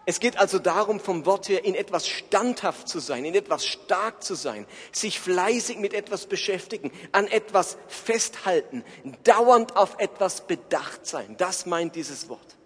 Es 0.05 0.19
geht 0.19 0.37
also 0.37 0.59
darum, 0.59 0.99
vom 0.99 1.25
Wort 1.25 1.47
her 1.47 1.63
in 1.63 1.75
etwas 1.75 2.07
standhaft 2.07 2.89
zu 2.89 2.99
sein, 2.99 3.23
in 3.23 3.35
etwas 3.35 3.65
stark 3.65 4.21
zu 4.21 4.35
sein, 4.35 4.65
sich 4.91 5.19
fleißig 5.19 5.77
mit 5.77 5.93
etwas 5.93 6.25
beschäftigen, 6.25 6.91
an 7.13 7.27
etwas 7.27 7.77
festhalten, 7.87 8.83
dauernd 9.23 9.77
auf 9.77 9.95
etwas 9.99 10.45
bedacht 10.45 11.05
sein. 11.05 11.35
Das 11.37 11.65
meint 11.65 11.95
dieses 11.95 12.27
Wort. 12.27 12.57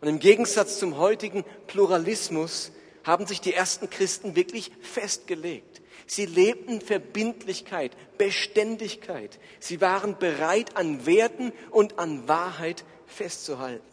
Und 0.00 0.08
im 0.08 0.18
Gegensatz 0.20 0.78
zum 0.78 0.96
heutigen 0.96 1.44
Pluralismus 1.66 2.72
haben 3.04 3.26
sich 3.26 3.42
die 3.42 3.52
ersten 3.52 3.90
Christen 3.90 4.34
wirklich 4.34 4.72
festgelegt. 4.80 5.82
Sie 6.06 6.24
lebten 6.24 6.80
Verbindlichkeit, 6.80 7.92
Beständigkeit. 8.16 9.38
Sie 9.58 9.82
waren 9.82 10.18
bereit, 10.18 10.76
an 10.76 11.04
Werten 11.04 11.52
und 11.70 11.98
an 11.98 12.26
Wahrheit 12.26 12.84
festzuhalten. 13.06 13.89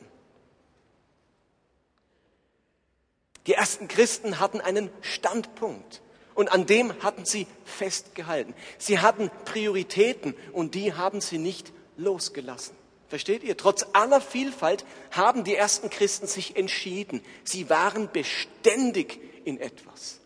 Die 3.47 3.53
ersten 3.53 3.87
Christen 3.87 4.39
hatten 4.39 4.61
einen 4.61 4.89
Standpunkt 5.01 6.01
und 6.35 6.51
an 6.51 6.65
dem 6.65 7.01
hatten 7.01 7.25
sie 7.25 7.47
festgehalten. 7.65 8.53
Sie 8.77 8.99
hatten 8.99 9.31
Prioritäten 9.45 10.35
und 10.53 10.75
die 10.75 10.93
haben 10.93 11.21
sie 11.21 11.37
nicht 11.37 11.71
losgelassen. 11.95 12.75
Versteht 13.07 13.43
ihr? 13.43 13.55
Trotz 13.55 13.85
aller 13.93 14.19
Vielfalt 14.19 14.85
haben 15.11 15.45
die 15.45 15.55
ersten 15.55 15.89
Christen 15.89 16.27
sich 16.27 16.57
entschieden. 16.57 17.21
Sie 17.45 17.69
waren 17.69 18.09
beständig 18.11 19.19
in 19.45 19.59
etwas. 19.59 20.19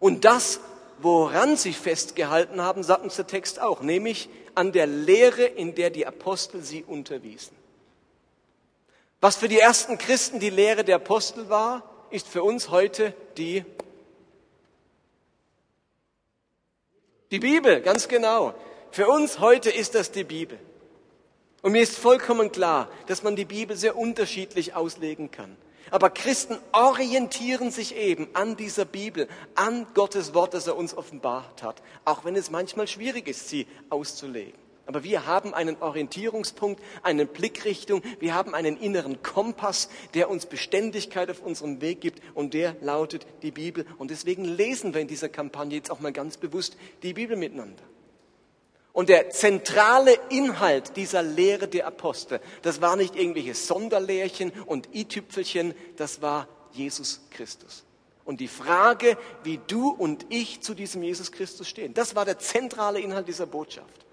Und 0.00 0.24
das, 0.24 0.58
woran 0.98 1.56
sie 1.56 1.72
festgehalten 1.72 2.60
haben, 2.60 2.82
sagt 2.82 3.04
uns 3.04 3.16
der 3.16 3.28
Text 3.28 3.60
auch, 3.60 3.82
nämlich 3.82 4.28
an 4.56 4.72
der 4.72 4.88
Lehre, 4.88 5.44
in 5.44 5.76
der 5.76 5.90
die 5.90 6.06
Apostel 6.06 6.62
sie 6.62 6.82
unterwiesen. 6.82 7.57
Was 9.20 9.36
für 9.36 9.48
die 9.48 9.58
ersten 9.58 9.98
Christen 9.98 10.38
die 10.38 10.50
Lehre 10.50 10.84
der 10.84 10.96
Apostel 10.96 11.48
war, 11.48 11.82
ist 12.10 12.28
für 12.28 12.42
uns 12.42 12.70
heute 12.70 13.14
die, 13.36 13.64
die 17.30 17.40
Bibel, 17.40 17.80
ganz 17.80 18.08
genau. 18.08 18.54
Für 18.90 19.08
uns 19.08 19.40
heute 19.40 19.70
ist 19.70 19.94
das 19.94 20.12
die 20.12 20.24
Bibel. 20.24 20.58
Und 21.62 21.72
mir 21.72 21.82
ist 21.82 21.98
vollkommen 21.98 22.52
klar, 22.52 22.88
dass 23.08 23.24
man 23.24 23.34
die 23.34 23.44
Bibel 23.44 23.76
sehr 23.76 23.96
unterschiedlich 23.96 24.74
auslegen 24.74 25.30
kann. 25.30 25.56
Aber 25.90 26.10
Christen 26.10 26.56
orientieren 26.72 27.70
sich 27.70 27.96
eben 27.96 28.28
an 28.34 28.56
dieser 28.56 28.84
Bibel, 28.84 29.26
an 29.54 29.86
Gottes 29.94 30.34
Wort, 30.34 30.54
das 30.54 30.66
er 30.66 30.76
uns 30.76 30.96
offenbart 30.96 31.62
hat, 31.62 31.82
auch 32.04 32.24
wenn 32.24 32.36
es 32.36 32.50
manchmal 32.50 32.86
schwierig 32.86 33.26
ist, 33.26 33.48
sie 33.48 33.66
auszulegen. 33.90 34.67
Aber 34.88 35.04
wir 35.04 35.26
haben 35.26 35.52
einen 35.52 35.76
Orientierungspunkt, 35.82 36.82
eine 37.02 37.26
Blickrichtung, 37.26 38.00
wir 38.20 38.34
haben 38.34 38.54
einen 38.54 38.78
inneren 38.78 39.22
Kompass, 39.22 39.90
der 40.14 40.30
uns 40.30 40.46
Beständigkeit 40.46 41.30
auf 41.30 41.42
unserem 41.42 41.82
Weg 41.82 42.00
gibt 42.00 42.22
und 42.34 42.54
der 42.54 42.74
lautet 42.80 43.26
die 43.42 43.50
Bibel. 43.50 43.84
Und 43.98 44.10
deswegen 44.10 44.46
lesen 44.46 44.94
wir 44.94 45.02
in 45.02 45.06
dieser 45.06 45.28
Kampagne 45.28 45.76
jetzt 45.76 45.90
auch 45.90 46.00
mal 46.00 46.14
ganz 46.14 46.38
bewusst 46.38 46.78
die 47.02 47.12
Bibel 47.12 47.36
miteinander. 47.36 47.82
Und 48.94 49.10
der 49.10 49.28
zentrale 49.28 50.18
Inhalt 50.30 50.96
dieser 50.96 51.22
Lehre 51.22 51.68
der 51.68 51.86
Apostel, 51.86 52.40
das 52.62 52.80
war 52.80 52.96
nicht 52.96 53.14
irgendwelche 53.14 53.54
Sonderlehrchen 53.54 54.52
und 54.64 54.88
i-Tüpfelchen, 54.94 55.74
das 55.96 56.22
war 56.22 56.48
Jesus 56.72 57.20
Christus. 57.28 57.84
Und 58.24 58.40
die 58.40 58.48
Frage, 58.48 59.18
wie 59.44 59.60
du 59.66 59.90
und 59.90 60.24
ich 60.30 60.62
zu 60.62 60.72
diesem 60.72 61.02
Jesus 61.02 61.30
Christus 61.30 61.68
stehen, 61.68 61.92
das 61.92 62.16
war 62.16 62.24
der 62.24 62.38
zentrale 62.38 63.00
Inhalt 63.00 63.28
dieser 63.28 63.46
Botschaft. 63.46 64.07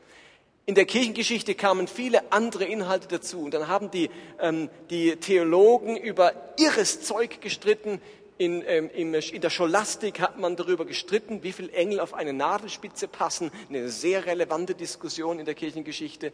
In 0.67 0.73
der 0.73 0.85
Kirchengeschichte 0.85 1.53
kamen 1.53 1.87
viele 1.87 2.31
andere 2.31 2.65
Inhalte 2.65 3.07
dazu. 3.07 3.41
Und 3.41 3.53
dann 3.53 3.67
haben 3.67 3.91
die, 3.91 4.09
ähm, 4.39 4.69
die 4.89 5.15
Theologen 5.17 5.95
über 5.95 6.33
irres 6.57 7.01
Zeug 7.01 7.39
gestritten, 7.39 8.01
in, 8.37 8.63
ähm, 8.67 8.89
in, 8.89 9.13
der 9.13 9.49
Scholastik 9.49 10.19
hat 10.19 10.39
man 10.39 10.55
darüber 10.55 10.85
gestritten, 10.85 11.41
wie 11.43 11.53
viele 11.53 11.71
Engel 11.71 11.99
auf 12.01 12.13
eine 12.13 12.33
Nadelspitze 12.33 13.07
passen. 13.07 13.51
Eine 13.69 13.89
sehr 13.89 14.25
relevante 14.25 14.75
Diskussion 14.75 15.39
in 15.39 15.45
der 15.45 15.55
Kirchengeschichte. 15.55 16.33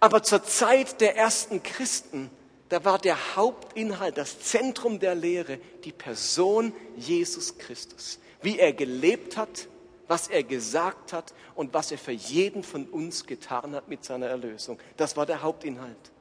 Aber 0.00 0.22
zur 0.22 0.44
Zeit 0.44 1.00
der 1.00 1.16
ersten 1.16 1.62
Christen, 1.62 2.30
da 2.68 2.84
war 2.84 2.98
der 2.98 3.36
Hauptinhalt, 3.36 4.16
das 4.16 4.40
Zentrum 4.40 5.00
der 5.00 5.16
Lehre, 5.16 5.58
die 5.84 5.92
Person 5.92 6.72
Jesus 6.96 7.58
Christus. 7.58 8.20
Wie 8.40 8.58
er 8.58 8.72
gelebt 8.72 9.36
hat, 9.36 9.66
was 10.08 10.28
er 10.28 10.42
gesagt 10.42 11.12
hat 11.12 11.34
und 11.54 11.74
was 11.74 11.92
er 11.92 11.98
für 11.98 12.12
jeden 12.12 12.62
von 12.62 12.86
uns 12.86 13.26
getan 13.26 13.74
hat 13.74 13.88
mit 13.88 14.04
seiner 14.04 14.26
Erlösung. 14.26 14.78
Das 14.96 15.16
war 15.16 15.26
der 15.26 15.42
Hauptinhalt. 15.42 16.12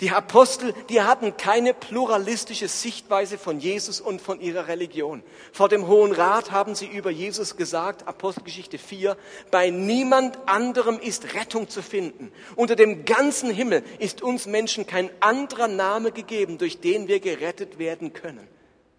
Die 0.00 0.10
Apostel, 0.10 0.72
die 0.88 1.02
hatten 1.02 1.36
keine 1.36 1.74
pluralistische 1.74 2.68
Sichtweise 2.68 3.36
von 3.36 3.60
Jesus 3.60 4.00
und 4.00 4.22
von 4.22 4.40
ihrer 4.40 4.66
Religion. 4.66 5.22
Vor 5.52 5.68
dem 5.68 5.86
Hohen 5.88 6.12
Rat 6.12 6.50
haben 6.50 6.74
sie 6.74 6.86
über 6.86 7.10
Jesus 7.10 7.56
gesagt, 7.56 8.08
Apostelgeschichte 8.08 8.78
4, 8.78 9.14
bei 9.50 9.68
niemand 9.68 10.38
anderem 10.48 10.98
ist 10.98 11.34
Rettung 11.34 11.68
zu 11.68 11.82
finden. 11.82 12.32
Unter 12.56 12.76
dem 12.76 13.04
ganzen 13.04 13.50
Himmel 13.50 13.82
ist 13.98 14.22
uns 14.22 14.46
Menschen 14.46 14.86
kein 14.86 15.10
anderer 15.20 15.68
Name 15.68 16.12
gegeben, 16.12 16.56
durch 16.56 16.80
den 16.80 17.06
wir 17.06 17.20
gerettet 17.20 17.78
werden 17.78 18.14
können, 18.14 18.48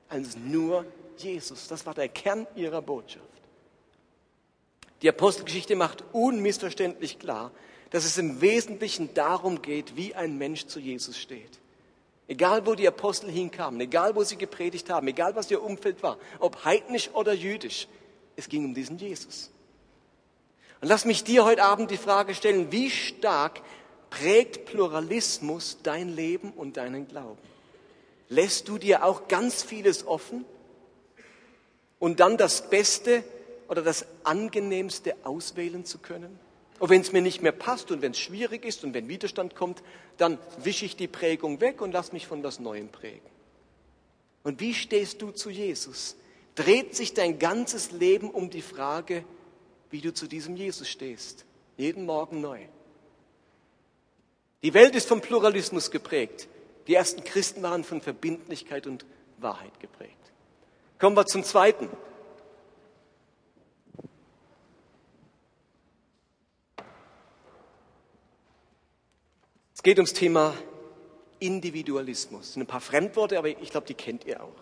als 0.08 0.38
nur 0.38 0.86
Jesus. 1.18 1.68
Das 1.68 1.88
war 1.88 1.96
der 1.96 2.10
Kern 2.10 2.46
ihrer 2.56 2.84
Botschaft. 2.84 3.31
Die 5.02 5.10
Apostelgeschichte 5.10 5.76
macht 5.76 6.04
unmissverständlich 6.12 7.20
klar, 7.20 7.52
dass 7.90 8.06
es 8.06 8.18
im 8.18 8.42
Wesentlichen 8.42 9.14
darum 9.14 9.62
geht, 9.62 9.96
wie 9.96 10.16
ein 10.16 10.38
Mensch 10.38 10.68
zu 10.68 10.80
Jesus 10.80 11.18
steht. 11.18 11.60
Egal, 12.28 12.66
wo 12.66 12.76
die 12.76 12.88
Apostel 12.88 13.30
hinkamen, 13.30 13.82
egal, 13.82 14.16
wo 14.16 14.24
sie 14.24 14.38
gepredigt 14.38 14.90
haben, 14.90 15.08
egal, 15.08 15.36
was 15.36 15.52
ihr 15.52 15.62
Umfeld 15.62 16.02
war, 16.02 16.18
ob 16.40 16.64
heidnisch 16.64 17.10
oder 17.14 17.34
jüdisch, 17.34 17.88
es 18.38 18.48
ging 18.48 18.64
um 18.64 18.74
diesen 18.74 18.98
Jesus. 18.98 19.52
Und 20.80 20.88
lass 20.88 21.04
mich 21.04 21.24
dir 21.24 21.44
heute 21.44 21.64
Abend 21.64 21.92
die 21.92 21.98
Frage 21.98 22.34
stellen, 22.34 22.72
wie 22.72 22.90
stark 22.90 23.62
prägt 24.10 24.66
Pluralismus 24.66 25.80
dein 25.84 26.16
Leben 26.16 26.52
und 26.52 26.78
deinen 26.78 27.08
Glauben? 27.08 27.42
Lässt 28.30 28.70
du 28.70 28.78
dir 28.78 29.04
auch 29.04 29.28
ganz 29.28 29.62
vieles 29.62 30.08
offen 30.08 30.46
und 32.00 32.22
dann 32.22 32.38
das 32.38 32.70
Beste 32.70 33.24
oder 33.72 33.82
das 33.82 34.06
Angenehmste 34.26 35.16
auswählen 35.24 35.86
zu 35.86 35.98
können? 35.98 36.38
Und 36.78 36.90
wenn 36.90 37.00
es 37.00 37.14
mir 37.14 37.22
nicht 37.22 37.42
mehr 37.42 37.54
passt 37.54 37.90
und 37.90 38.02
wenn 38.02 38.12
es 38.12 38.20
schwierig 38.20 38.66
ist 38.66 38.84
und 38.84 38.94
wenn 38.94 39.08
Widerstand 39.08 39.56
kommt, 39.56 39.82
dann 40.18 40.38
wische 40.62 40.84
ich 40.84 40.98
die 40.98 41.08
Prägung 41.08 41.62
weg 41.62 41.80
und 41.80 41.94
lass 41.94 42.12
mich 42.12 42.28
von 42.28 42.44
was 42.44 42.60
Neuem 42.60 42.90
prägen. 42.90 43.30
Und 44.44 44.60
wie 44.60 44.74
stehst 44.74 45.22
du 45.22 45.32
zu 45.32 45.50
Jesus? 45.50 46.18
Dreht 46.56 46.98
sich 46.98 47.14
dein 47.14 47.40
ganzes 47.40 47.92
Leben 47.92 48.30
um 48.30 48.50
die 48.50 48.62
Frage, 48.62 49.24
wie 49.90 50.02
du 50.02 50.14
zu 50.14 50.28
diesem 50.28 50.58
Jesus 50.58 50.90
stehst? 50.90 51.46
Jeden 51.78 52.06
Morgen 52.06 52.42
neu. 52.42 52.60
Die 54.64 54.74
Welt 54.74 54.96
ist 54.96 55.08
vom 55.08 55.22
Pluralismus 55.22 55.92
geprägt. 55.92 56.50
Die 56.88 56.96
ersten 56.96 57.24
Christen 57.24 57.64
waren 57.64 57.86
von 57.86 58.02
Verbindlichkeit 58.02 58.86
und 58.86 59.06
Wahrheit 59.38 59.80
geprägt. 59.80 60.12
Kommen 61.00 61.16
wir 61.16 61.26
zum 61.26 61.46
zweiten. 61.46 61.88
Es 69.82 69.84
geht 69.84 69.98
ums 69.98 70.14
Thema 70.14 70.54
Individualismus. 71.40 72.42
Das 72.42 72.54
sind 72.54 72.62
ein 72.62 72.68
paar 72.68 72.82
Fremdworte, 72.82 73.40
aber 73.40 73.48
ich 73.48 73.72
glaube, 73.72 73.88
die 73.88 73.96
kennt 73.96 74.26
ihr 74.26 74.44
auch. 74.44 74.54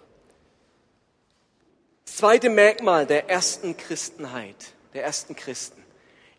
Das 2.06 2.16
zweite 2.16 2.50
Merkmal 2.50 3.06
der 3.06 3.30
ersten 3.30 3.76
Christenheit, 3.76 4.76
der 4.94 5.04
ersten 5.04 5.36
Christen. 5.36 5.84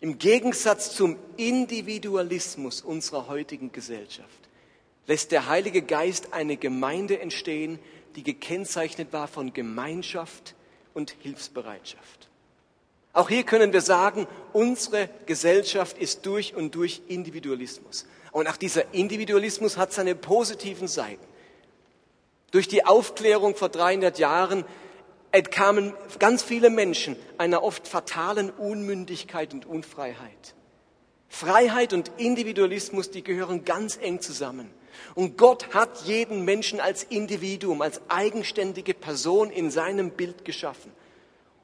Im 0.01 0.17
Gegensatz 0.17 0.97
zum 0.97 1.19
Individualismus 1.37 2.81
unserer 2.81 3.29
heutigen 3.29 3.71
Gesellschaft 3.71 4.49
lässt 5.07 5.31
der 5.31 5.47
Heilige 5.47 5.83
Geist 5.83 6.33
eine 6.33 6.57
Gemeinde 6.57 7.21
entstehen, 7.21 7.79
die 8.17 8.23
gekennzeichnet 8.23 9.13
war 9.13 9.29
von 9.29 9.53
Gemeinschaft 9.53 10.55
und 10.95 11.11
Hilfsbereitschaft. 11.21 12.30
Auch 13.13 13.29
hier 13.29 13.43
können 13.43 13.73
wir 13.73 13.81
sagen, 13.81 14.27
unsere 14.53 15.09
Gesellschaft 15.27 15.99
ist 15.99 16.27
durch 16.27 16.55
und 16.55 16.75
durch 16.75 17.03
Individualismus. 17.09 18.07
Und 18.33 18.47
auch 18.47 18.57
dieser 18.57 18.95
Individualismus 18.95 19.77
hat 19.77 19.93
seine 19.93 20.15
positiven 20.15 20.87
Seiten. 20.87 21.27
Durch 22.53 22.69
die 22.69 22.85
Aufklärung 22.85 23.57
vor 23.57 23.69
300 23.69 24.19
Jahren 24.19 24.65
entkamen 25.33 25.93
ganz 26.19 26.43
viele 26.43 26.71
Menschen 26.71 27.17
einer 27.39 27.63
oft 27.63 27.87
fatalen 27.87 28.51
Unmündigkeit 28.51 29.55
und 29.55 29.67
Unfreiheit. 29.67 30.55
Freiheit 31.29 31.93
und 31.93 32.11
Individualismus, 32.17 33.11
die 33.11 33.23
gehören 33.23 33.65
ganz 33.65 33.97
eng 34.01 34.21
zusammen. 34.21 34.69
Und 35.15 35.39
Gott 35.39 35.73
hat 35.73 36.03
jeden 36.03 36.45
Menschen 36.45 36.81
als 36.81 37.05
Individuum, 37.05 37.83
als 37.83 38.01
eigenständige 38.09 38.95
Person 38.95 39.51
in 39.51 39.71
seinem 39.71 40.11
Bild 40.11 40.45
geschaffen. 40.45 40.93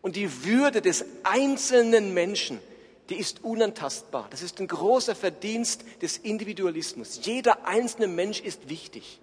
Und 0.06 0.14
die 0.14 0.44
Würde 0.44 0.80
des 0.80 1.04
einzelnen 1.24 2.14
Menschen 2.14 2.60
die 3.08 3.16
ist 3.16 3.44
unantastbar. 3.44 4.26
Das 4.30 4.42
ist 4.42 4.60
ein 4.60 4.66
großer 4.66 5.14
Verdienst 5.14 5.84
des 6.02 6.18
Individualismus. 6.18 7.20
Jeder 7.22 7.66
einzelne 7.66 8.08
Mensch 8.08 8.40
ist 8.40 8.68
wichtig. 8.68 9.20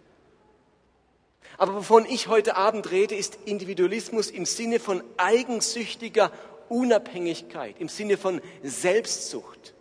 Aber 1.58 1.76
wovon 1.76 2.06
ich 2.06 2.28
heute 2.28 2.56
Abend 2.56 2.89
rede, 2.91 3.15
ist 3.15 3.38
Individualismus 3.46 4.30
im 4.30 4.46
Sinne 4.46 4.80
von 4.80 5.04
eigensüchtiger 5.17 6.32
Unabhängigkeit, 6.69 7.76
im 7.80 7.89
Sinne 7.89 8.17
von 8.17 8.41
Selbstsucht. 8.63 9.74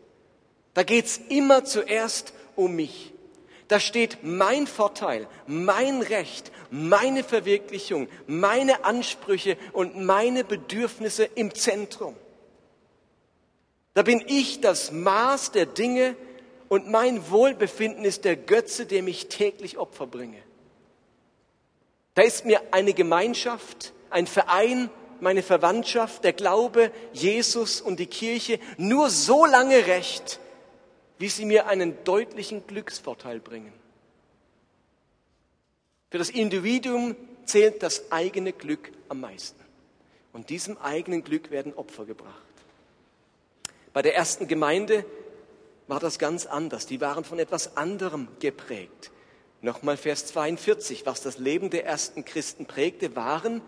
Da 0.75 0.83
geht 0.83 1.07
es 1.07 1.21
immer 1.29 1.65
zuerst 1.65 2.35
um 2.57 2.75
mich. 2.75 3.12
Da 3.73 3.81
steht 3.81 4.19
mein 4.21 4.67
Vorteil, 4.67 5.27
mein 5.47 6.03
Recht, 6.03 6.53
meine 6.71 7.25
Verwirklichung, 7.25 8.07
meine 8.27 8.85
Ansprüche 8.85 9.57
und 9.73 9.97
meine 9.97 10.45
Bedürfnisse 10.45 11.25
im 11.25 11.55
Zentrum. 11.55 12.15
Da 13.95 14.03
bin 14.03 14.23
ich 14.27 14.61
das 14.61 14.93
Maß 14.93 15.53
der 15.53 15.65
Dinge 15.65 16.17
und 16.69 16.91
mein 16.91 17.31
Wohlbefinden 17.31 18.05
ist 18.05 18.27
der 18.27 18.37
Götze, 18.37 18.85
dem 18.85 19.09
ich 19.09 19.29
täglich 19.29 19.79
Opfer 19.79 20.07
bringe. 20.07 20.43
Da 22.13 22.21
ist 22.21 22.45
mir 22.45 22.61
eine 22.73 22.93
Gemeinschaft, 22.93 23.95
ein 24.11 24.27
Verein, 24.27 24.91
meine 25.21 25.43
Verwandtschaft, 25.43 26.25
der 26.25 26.35
Glaube, 26.35 26.91
Jesus 27.15 27.81
und 27.81 28.01
die 28.01 28.07
Kirche 28.07 28.61
nur 28.77 29.09
so 29.09 29.47
lange 29.47 29.87
recht, 29.87 30.41
wie 31.19 31.29
sie 31.29 31.45
mir 31.45 31.67
einen 31.67 32.03
deutlichen 32.05 32.67
Glücksvorteil 32.67 33.41
bringen. 33.41 33.73
Für 36.11 36.19
das 36.19 36.31
Individuum 36.31 37.17
zählt 37.45 37.83
das 37.83 38.11
eigene 38.13 38.53
Glück 38.53 38.93
am 39.09 39.21
meisten. 39.21 39.61
Und 40.33 40.51
diesem 40.51 40.79
eigenen 40.79 41.25
Glück 41.25 41.51
werden 41.51 41.75
Opfer 41.75 42.05
gebracht. 42.05 42.43
Bei 43.93 44.03
der 44.03 44.15
ersten 44.15 44.49
Gemeinde 44.49 45.05
war 45.89 46.01
das 46.01 46.19
ganz 46.19 46.47
anders. 46.47 46.87
Die 46.87 47.01
waren 47.01 47.25
von 47.25 47.39
etwas 47.39 47.77
anderem 47.77 48.29
geprägt. 48.41 49.11
Nochmal 49.61 49.97
Vers 49.97 50.27
42, 50.27 51.07
was 51.07 51.23
das 51.23 51.39
Leben 51.39 51.71
der 51.71 51.85
ersten 51.87 52.25
Christen 52.25 52.67
prägte, 52.67 53.15
waren 53.15 53.61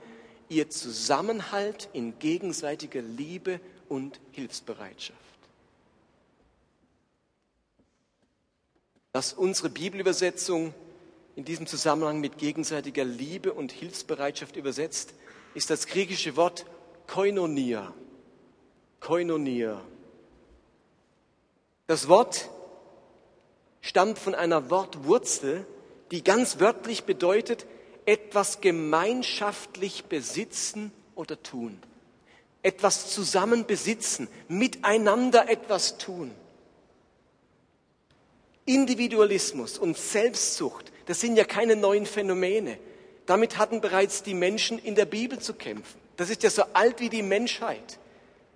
ihr 0.49 0.69
Zusammenhalt 0.71 1.89
in 1.93 2.19
gegenseitiger 2.19 3.01
Liebe 3.01 3.61
und 3.89 4.21
Hilfsbereitschaft. 4.33 5.19
Was 9.15 9.33
unsere 9.33 9.71
Bibelübersetzung 9.71 10.75
in 11.37 11.45
diesem 11.45 11.69
Zusammenhang 11.69 12.19
mit 12.19 12.37
gegenseitiger 12.37 13.05
Liebe 13.05 13.53
und 13.53 13.71
Hilfsbereitschaft 13.71 14.57
übersetzt, 14.57 15.15
ist 15.55 15.71
das 15.71 15.87
griechische 15.87 16.35
Wort 16.35 16.67
koinonia. 17.07 17.95
Koinonia. 18.99 19.81
Das 21.87 22.09
Wort 22.09 22.51
stammt 23.83 24.19
von 24.19 24.35
einer 24.35 24.69
Wortwurzel, 24.69 25.65
die 26.11 26.25
ganz 26.25 26.59
wörtlich 26.59 27.05
bedeutet, 27.05 27.67
etwas 28.07 28.61
gemeinschaftlich 28.61 30.07
besitzen 30.07 30.91
oder 31.15 31.41
tun. 31.41 31.81
Etwas 32.65 33.13
zusammen 33.15 33.65
besitzen, 33.65 34.27
miteinander 34.49 35.49
etwas 35.49 35.99
tun. 35.99 36.33
Individualismus 38.67 39.79
und 39.79 39.97
Selbstsucht, 39.97 40.93
das 41.07 41.21
sind 41.21 41.37
ja 41.37 41.45
keine 41.45 41.77
neuen 41.77 42.07
Phänomene. 42.07 42.79
Damit 43.27 43.59
hatten 43.59 43.81
bereits 43.81 44.23
die 44.23 44.35
Menschen 44.35 44.79
in 44.79 44.95
der 44.95 45.07
Bibel 45.07 45.39
zu 45.39 45.55
kämpfen. 45.55 46.01
Das 46.17 46.31
ist 46.31 46.43
ja 46.43 46.51
so 46.51 46.63
alt 46.73 47.01
wie 47.01 47.09
die 47.09 47.23
Menschheit. 47.23 47.99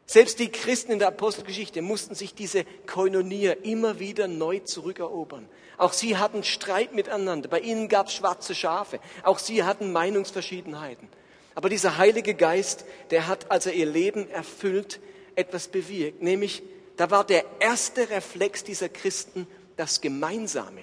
Selbst 0.07 0.39
die 0.39 0.49
Christen 0.49 0.93
in 0.93 0.99
der 0.99 1.09
Apostelgeschichte 1.09 1.83
mussten 1.83 2.15
sich 2.15 2.35
diese 2.35 2.65
Koinonia 2.87 3.53
immer 3.63 3.99
wieder 3.99 4.27
neu 4.27 4.61
zurückerobern. 4.61 5.47
Auch 5.77 5.93
sie 5.93 6.17
hatten 6.17 6.43
Streit 6.45 6.95
miteinander. 6.95 7.49
Bei 7.49 7.61
ihnen 7.61 7.89
gab 7.89 8.07
es 8.07 8.15
schwarze 8.15 8.55
Schafe. 8.55 9.01
Auch 9.23 9.39
sie 9.39 9.65
hatten 9.65 9.93
Meinungsverschiedenheiten. 9.93 11.09
Aber 11.55 11.69
dieser 11.69 11.99
Heilige 11.99 12.35
Geist, 12.35 12.85
der 13.11 13.27
hat, 13.27 13.51
als 13.51 13.67
er 13.67 13.75
ihr 13.75 13.85
Leben 13.85 14.31
erfüllt, 14.31 15.01
etwas 15.35 15.69
bewirkt. 15.69 16.23
Nämlich, 16.23 16.63
da 16.97 17.11
war 17.11 17.25
der 17.25 17.45
erste 17.61 18.09
Reflex 18.11 18.65
dieser 18.65 18.89
Christen 18.89 19.47
das 19.79 20.01
Gemeinsame, 20.01 20.83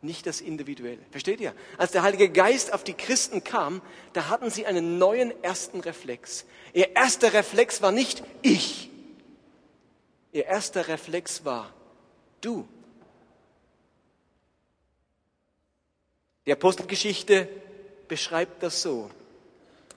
nicht 0.00 0.26
das 0.26 0.40
Individuelle. 0.40 1.02
Versteht 1.10 1.40
ihr? 1.40 1.54
Als 1.76 1.92
der 1.92 2.02
Heilige 2.02 2.30
Geist 2.30 2.72
auf 2.72 2.82
die 2.82 2.94
Christen 2.94 3.44
kam, 3.44 3.82
da 4.14 4.28
hatten 4.28 4.50
sie 4.50 4.66
einen 4.66 4.98
neuen 4.98 5.32
ersten 5.44 5.80
Reflex. 5.80 6.46
Ihr 6.72 6.96
erster 6.96 7.32
Reflex 7.34 7.82
war 7.82 7.92
nicht 7.92 8.24
ich. 8.40 8.90
Ihr 10.32 10.46
erster 10.46 10.88
Reflex 10.88 11.44
war 11.44 11.72
du. 12.40 12.66
Die 16.46 16.52
Apostelgeschichte 16.52 17.48
beschreibt 18.08 18.62
das 18.62 18.80
so. 18.82 19.10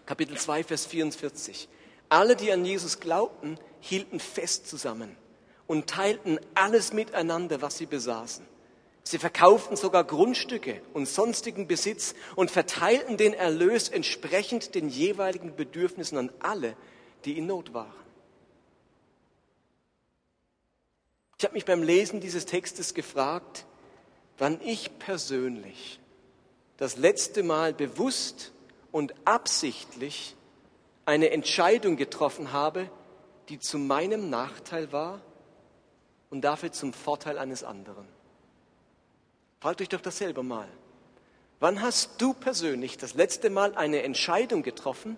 Kapitel 0.05 0.37
2, 0.37 0.65
Vers 0.65 0.85
44. 0.85 1.69
Alle, 2.09 2.35
die 2.35 2.51
an 2.51 2.65
Jesus 2.65 2.99
glaubten, 2.99 3.57
hielten 3.79 4.19
fest 4.19 4.67
zusammen 4.67 5.17
und 5.67 5.87
teilten 5.87 6.39
alles 6.53 6.93
miteinander, 6.93 7.61
was 7.61 7.77
sie 7.77 7.85
besaßen. 7.85 8.45
Sie 9.03 9.19
verkauften 9.19 9.77
sogar 9.77 10.03
Grundstücke 10.03 10.81
und 10.93 11.07
sonstigen 11.07 11.67
Besitz 11.67 12.15
und 12.35 12.49
verteilten 12.49 13.17
den 13.17 13.33
Erlös 13.33 13.89
entsprechend 13.89 14.73
den 14.73 14.89
jeweiligen 14.89 15.55
Bedürfnissen 15.55 16.17
an 16.17 16.31
alle, 16.39 16.75
die 17.23 17.37
in 17.37 17.45
Not 17.45 17.73
waren. 17.73 17.93
Ich 21.37 21.43
habe 21.43 21.53
mich 21.53 21.65
beim 21.65 21.83
Lesen 21.83 22.19
dieses 22.19 22.45
Textes 22.45 22.93
gefragt, 22.93 23.65
wann 24.37 24.59
ich 24.61 24.97
persönlich 24.97 25.99
das 26.77 26.97
letzte 26.97 27.43
Mal 27.43 27.73
bewusst 27.73 28.51
und 28.91 29.13
absichtlich 29.25 30.35
eine 31.05 31.29
Entscheidung 31.29 31.95
getroffen 31.95 32.51
habe, 32.51 32.89
die 33.49 33.59
zu 33.59 33.77
meinem 33.77 34.29
Nachteil 34.29 34.91
war 34.91 35.21
und 36.29 36.41
dafür 36.41 36.71
zum 36.71 36.93
Vorteil 36.93 37.37
eines 37.37 37.63
anderen. 37.63 38.05
Fragt 39.59 39.81
euch 39.81 39.89
doch 39.89 40.01
das 40.01 40.17
selber 40.17 40.43
mal. 40.43 40.67
Wann 41.59 41.81
hast 41.81 42.21
du 42.21 42.33
persönlich 42.33 42.97
das 42.97 43.13
letzte 43.13 43.49
Mal 43.49 43.75
eine 43.75 44.03
Entscheidung 44.03 44.61
getroffen, 44.61 45.17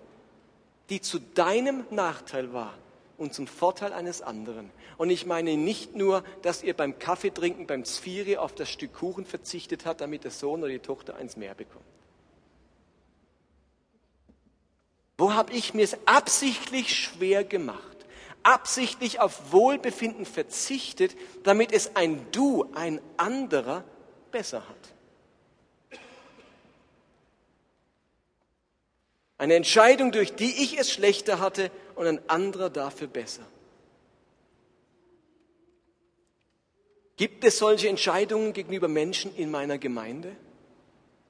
die 0.90 1.02
zu 1.02 1.20
deinem 1.20 1.86
Nachteil 1.90 2.54
war 2.54 2.74
und 3.18 3.34
zum 3.34 3.48
Vorteil 3.48 3.92
eines 3.92 4.22
anderen? 4.22 4.70
Und 4.98 5.10
ich 5.10 5.26
meine 5.26 5.58
nicht 5.58 5.96
nur, 5.96 6.24
dass 6.44 6.64
ihr 6.64 6.76
beim 6.76 7.00
Kaffeetrinken, 7.00 7.68
beim 7.68 7.84
Zfiri 7.84 8.38
auf 8.38 8.54
das 8.54 8.70
Stück 8.70 8.94
Kuchen 8.94 9.26
verzichtet 9.26 9.86
habt, 9.86 10.02
damit 10.02 10.24
der 10.24 10.32
Sohn 10.32 10.62
oder 10.62 10.72
die 10.72 10.80
Tochter 10.80 11.16
eins 11.16 11.36
mehr 11.36 11.56
bekommt. 11.56 11.86
Wo 15.18 15.34
habe 15.34 15.52
ich 15.54 15.74
mir 15.74 15.84
es 15.84 15.98
absichtlich 16.06 16.96
schwer 16.96 17.44
gemacht? 17.44 17.97
Absichtlich 18.48 19.20
auf 19.20 19.52
Wohlbefinden 19.52 20.26
verzichtet, 20.26 21.18
damit 21.44 21.74
es 21.74 21.98
ein 21.98 22.26
Du, 22.32 22.66
ein 22.74 23.02
anderer 23.18 23.84
besser 24.32 24.64
hat. 24.66 26.00
Eine 29.38 29.56
Entscheidung, 29.56 30.14
durch 30.14 30.34
die 30.34 30.64
ich 30.64 30.80
es 30.80 30.90
schlechter 30.90 31.42
hatte 31.42 31.72
und 31.96 32.08
ein 32.08 32.30
anderer 32.30 32.70
dafür 32.70 33.08
besser. 33.08 33.46
Gibt 37.18 37.44
es 37.44 37.58
solche 37.58 37.90
Entscheidungen 37.90 38.54
gegenüber 38.54 38.88
Menschen 38.88 39.36
in 39.36 39.52
meiner 39.52 39.78
Gemeinde? 39.78 40.38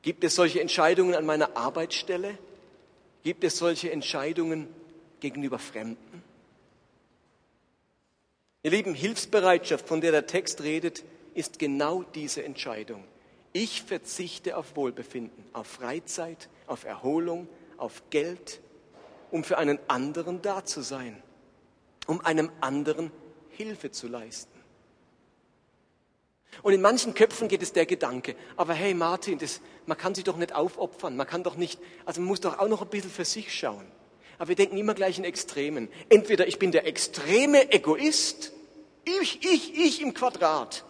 Gibt 0.03 0.23
es 0.23 0.35
solche 0.35 0.61
Entscheidungen 0.61 1.15
an 1.15 1.25
meiner 1.25 1.57
Arbeitsstelle? 1.57 2.37
Gibt 3.23 3.43
es 3.43 3.57
solche 3.57 3.91
Entscheidungen 3.91 4.67
gegenüber 5.19 5.57
Fremden? 5.57 6.26
Ihr 8.67 8.71
Lieben, 8.71 8.95
Hilfsbereitschaft, 8.95 9.87
von 9.87 10.01
der 10.01 10.11
der 10.11 10.27
Text 10.27 10.61
redet, 10.61 11.05
ist 11.33 11.57
genau 11.57 12.03
diese 12.03 12.43
Entscheidung. 12.43 13.01
Ich 13.53 13.83
verzichte 13.83 14.57
auf 14.57 14.75
Wohlbefinden, 14.75 15.45
auf 15.53 15.67
Freizeit, 15.67 16.49
auf 16.65 16.83
Erholung, 16.83 17.47
auf 17.77 18.03
Geld, 18.09 18.59
um 19.31 19.45
für 19.45 19.57
einen 19.57 19.79
anderen 19.87 20.41
da 20.41 20.65
zu 20.65 20.81
sein, 20.81 21.23
um 22.07 22.19
einem 22.25 22.51
anderen 22.59 23.09
Hilfe 23.51 23.91
zu 23.91 24.09
leisten. 24.09 24.59
Und 26.61 26.73
in 26.73 26.81
manchen 26.81 27.13
Köpfen 27.13 27.47
geht 27.47 27.61
es 27.61 27.71
der 27.71 27.85
Gedanke, 27.85 28.35
aber 28.57 28.73
hey 28.73 28.93
Martin, 28.93 29.37
das, 29.39 29.61
man 29.85 29.97
kann 29.97 30.13
sich 30.13 30.25
doch 30.25 30.35
nicht 30.35 30.53
aufopfern, 30.53 31.15
man 31.15 31.25
kann 31.25 31.41
doch 31.41 31.55
nicht, 31.55 31.79
also 32.03 32.19
man 32.19 32.27
muss 32.27 32.41
doch 32.41 32.59
auch 32.59 32.67
noch 32.67 32.81
ein 32.81 32.89
bisschen 32.89 33.11
für 33.11 33.23
sich 33.23 33.57
schauen. 33.57 33.85
Aber 34.39 34.49
wir 34.49 34.55
denken 34.55 34.75
immer 34.77 34.93
gleich 34.93 35.17
in 35.17 35.23
Extremen. 35.23 35.87
Entweder 36.09 36.47
ich 36.47 36.59
bin 36.59 36.73
der 36.73 36.85
extreme 36.85 37.71
Egoist 37.71 38.51
ich, 39.21 39.43
ich, 39.43 39.75
ich 39.75 40.01
im 40.01 40.13
Quadrat. 40.13 40.83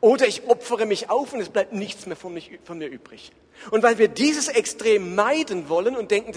Oder 0.00 0.26
ich 0.26 0.48
opfere 0.48 0.86
mich 0.86 1.10
auf 1.10 1.32
und 1.32 1.40
es 1.40 1.50
bleibt 1.50 1.72
nichts 1.72 2.06
mehr 2.06 2.16
von, 2.16 2.32
mich, 2.32 2.58
von 2.64 2.78
mir 2.78 2.88
übrig. 2.88 3.32
Und 3.70 3.82
weil 3.82 3.98
wir 3.98 4.08
dieses 4.08 4.48
Extrem 4.48 5.14
meiden 5.14 5.68
wollen 5.68 5.94
und 5.94 6.10
denken, 6.10 6.32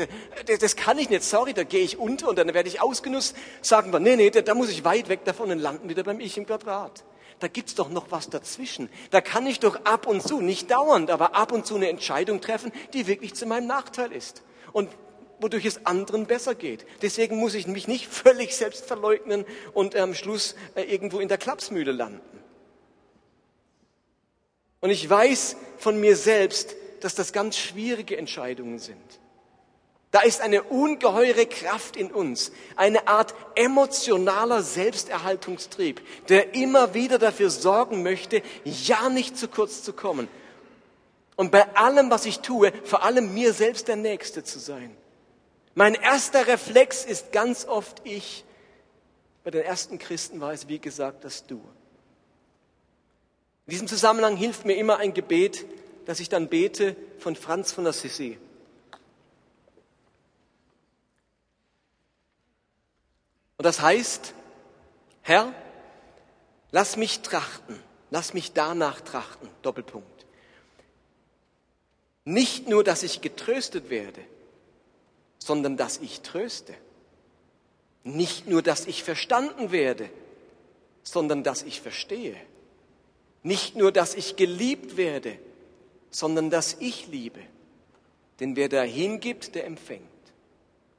das 0.60 0.76
kann 0.76 0.98
ich 1.00 1.10
nicht, 1.10 1.24
sorry, 1.24 1.54
da 1.54 1.63
gehe 1.63 1.82
ich 1.82 1.98
unter 1.98 2.28
und 2.28 2.38
dann 2.38 2.54
werde 2.54 2.67
ich 2.67 2.82
ausgenutzt, 2.82 3.36
sagen 3.62 3.93
wir, 3.93 4.02
nee, 4.02 4.17
nee, 4.17 4.30
da 4.30 4.54
muss 4.54 4.69
ich 4.69 4.84
weit 4.84 5.08
weg 5.08 5.24
davon 5.24 5.50
und 5.50 5.60
landen 5.60 5.88
wieder 5.88 6.04
beim 6.04 6.19
Ich 6.19 6.38
im 6.38 6.46
Quadrat. 6.46 7.06
Da 7.39 7.48
gibt's 7.48 7.76
doch 7.76 7.89
noch 7.89 8.12
was 8.12 8.30
dazwischen. 8.30 8.89
Da 9.12 9.22
kann 9.22 9.48
ich 9.48 9.60
doch 9.60 9.86
ab 9.86 10.08
und 10.08 10.22
zu, 10.22 10.41
nicht 10.41 10.69
dauernd, 10.69 11.10
aber 11.10 11.36
ab 11.36 11.52
und 11.54 11.65
zu 11.65 11.76
eine 11.76 11.89
Entscheidung 11.89 12.41
treffen, 12.41 12.72
die 12.93 13.08
wirklich 13.08 13.34
zu 13.34 13.46
meinem 13.46 13.67
Nachteil 13.67 14.12
ist. 14.12 14.43
Und 14.74 14.89
wodurch 15.43 15.65
es 15.65 15.86
anderen 15.86 16.25
besser 16.25 16.56
geht. 16.56 16.86
Deswegen 17.03 17.38
muss 17.38 17.53
ich 17.53 17.67
mich 17.67 17.88
nicht 17.88 18.08
völlig 18.12 18.56
selbst 18.56 18.86
verleugnen 18.86 19.45
und 19.73 19.95
am 19.95 20.15
Schluss 20.15 20.56
äh, 20.73 20.82
irgendwo 20.84 21.19
in 21.19 21.27
der 21.27 21.38
Klapsmühle 21.38 21.91
landen. 21.91 22.21
Und 24.79 24.89
ich 24.89 25.08
weiß 25.08 25.56
von 25.77 25.99
mir 25.99 26.15
selbst, 26.15 26.75
dass 27.01 27.15
das 27.15 27.32
ganz 27.32 27.58
schwierige 27.58 28.17
Entscheidungen 28.17 28.79
sind. 28.79 28.97
Da 30.12 30.21
ist 30.21 30.41
eine 30.41 30.62
ungeheure 30.63 31.45
Kraft 31.47 31.95
in 31.97 32.12
uns, 32.12 32.51
eine 32.75 33.08
Art 33.08 33.34
emotionaler 33.56 34.62
Selbsterhaltungstrieb, 34.62 36.01
der 36.29 36.53
immer 36.53 36.93
wieder 36.93 37.17
dafür 37.17 37.49
sorgen 37.49 38.03
möchte, 38.03 38.41
ja 38.63 39.10
nicht 39.10 39.38
zu 39.38 39.47
kurz 39.47 39.84
zu 39.84 39.91
kommen. 39.91 40.27
Und 41.36 41.51
bei 41.51 41.75
allem, 41.75 42.12
was 42.12 42.25
ich 42.25 42.41
tue, 42.41 42.71
vor 42.84 43.03
allem 43.03 43.34
mir 43.34 43.53
selbst 43.53 43.88
der 43.88 43.95
Nächste 43.95 44.43
zu 44.43 44.60
sein. 44.60 44.95
Mein 45.75 45.95
erster 45.95 46.47
Reflex 46.47 47.03
ist 47.03 47.31
ganz 47.31 47.65
oft 47.65 48.01
ich. 48.05 48.45
Bei 49.43 49.51
den 49.51 49.63
ersten 49.63 49.97
Christen 49.97 50.39
war 50.39 50.53
es, 50.53 50.67
wie 50.67 50.79
gesagt, 50.79 51.23
das 51.23 51.45
Du. 51.45 51.55
In 53.65 53.71
diesem 53.71 53.88
Zusammenhang 53.88 54.36
hilft 54.36 54.65
mir 54.65 54.75
immer 54.75 54.97
ein 54.97 55.13
Gebet, 55.13 55.65
das 56.05 56.19
ich 56.19 56.29
dann 56.29 56.49
bete 56.49 56.95
von 57.19 57.36
Franz 57.36 57.71
von 57.71 57.88
Assisi. 57.88 58.38
Und 63.57 63.65
das 63.65 63.81
heißt, 63.81 64.33
Herr, 65.21 65.53
lass 66.71 66.97
mich 66.97 67.21
trachten, 67.21 67.79
lass 68.12 68.33
mich 68.33 68.51
danach 68.51 68.99
trachten, 68.99 69.49
Doppelpunkt. 69.62 70.25
Nicht 72.25 72.67
nur, 72.67 72.83
dass 72.83 73.03
ich 73.03 73.21
getröstet 73.21 73.89
werde, 73.89 74.19
sondern 75.45 75.75
dass 75.75 75.97
ich 75.97 76.21
tröste. 76.21 76.73
Nicht 78.03 78.47
nur, 78.47 78.62
dass 78.62 78.86
ich 78.86 79.03
verstanden 79.03 79.71
werde, 79.71 80.10
sondern 81.03 81.43
dass 81.43 81.63
ich 81.63 81.82
verstehe. 81.82 82.36
Nicht 83.43 83.75
nur, 83.75 83.91
dass 83.91 84.15
ich 84.15 84.38
geliebt 84.38 84.95
werde, 84.95 85.38
sondern 86.10 86.49
dass 86.49 86.77
ich 86.79 87.08
liebe. 87.08 87.41
Denn 88.39 88.56
wer 88.56 88.69
dahin 88.69 89.19
gibt, 89.19 89.56
der 89.56 89.65
empfängt. 89.65 90.01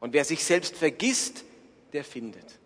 Und 0.00 0.12
wer 0.12 0.24
sich 0.24 0.44
selbst 0.44 0.76
vergisst, 0.76 1.44
der 1.94 2.04
findet. 2.04 2.58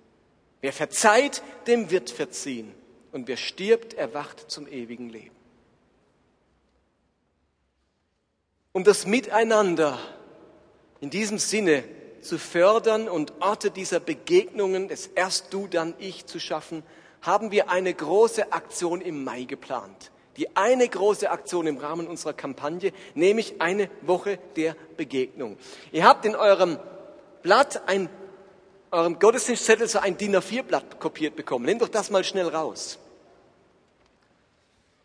Wer 0.60 0.72
verzeiht, 0.72 1.42
dem 1.68 1.90
wird 1.90 2.10
verziehen. 2.10 2.74
Und 3.12 3.28
wer 3.28 3.36
stirbt, 3.36 3.94
erwacht 3.94 4.50
zum 4.50 4.66
ewigen 4.66 5.10
Leben. 5.10 5.36
Um 8.72 8.82
das 8.82 9.06
Miteinander 9.06 9.98
in 11.00 11.11
diesem 11.11 11.38
Sinne 11.38 11.84
zu 12.20 12.38
fördern 12.38 13.08
und 13.08 13.32
Orte 13.40 13.70
dieser 13.70 14.00
Begegnungen, 14.00 14.88
des 14.88 15.06
erst 15.14 15.52
du, 15.52 15.66
dann 15.66 15.94
ich 15.98 16.26
zu 16.26 16.38
schaffen, 16.38 16.82
haben 17.22 17.50
wir 17.50 17.70
eine 17.70 17.92
große 17.92 18.52
Aktion 18.52 19.00
im 19.00 19.24
Mai 19.24 19.44
geplant. 19.44 20.11
Die 20.37 20.56
eine 20.56 20.88
große 20.88 21.30
Aktion 21.30 21.66
im 21.66 21.78
Rahmen 21.78 22.06
unserer 22.06 22.32
Kampagne, 22.32 22.92
nämlich 23.14 23.61
eine 23.61 23.90
Woche 24.02 24.38
der 24.56 24.76
Begegnung. 24.96 25.56
Ihr 25.90 26.04
habt 26.04 26.24
in 26.24 26.37
eurem 26.37 26.78
Blatt 27.42 27.88
ein, 27.88 28.08
eurem 28.92 29.18
Gottesdienstzettel 29.18 29.88
so 29.88 29.98
ein 29.98 30.16
DIN 30.16 30.37
A4-Blatt 30.37 31.00
kopiert 31.00 31.34
bekommen. 31.34 31.64
Nehmt 31.64 31.82
doch 31.82 31.88
das 31.88 32.11
mal 32.11 32.22
schnell 32.22 32.48
raus. 32.48 32.98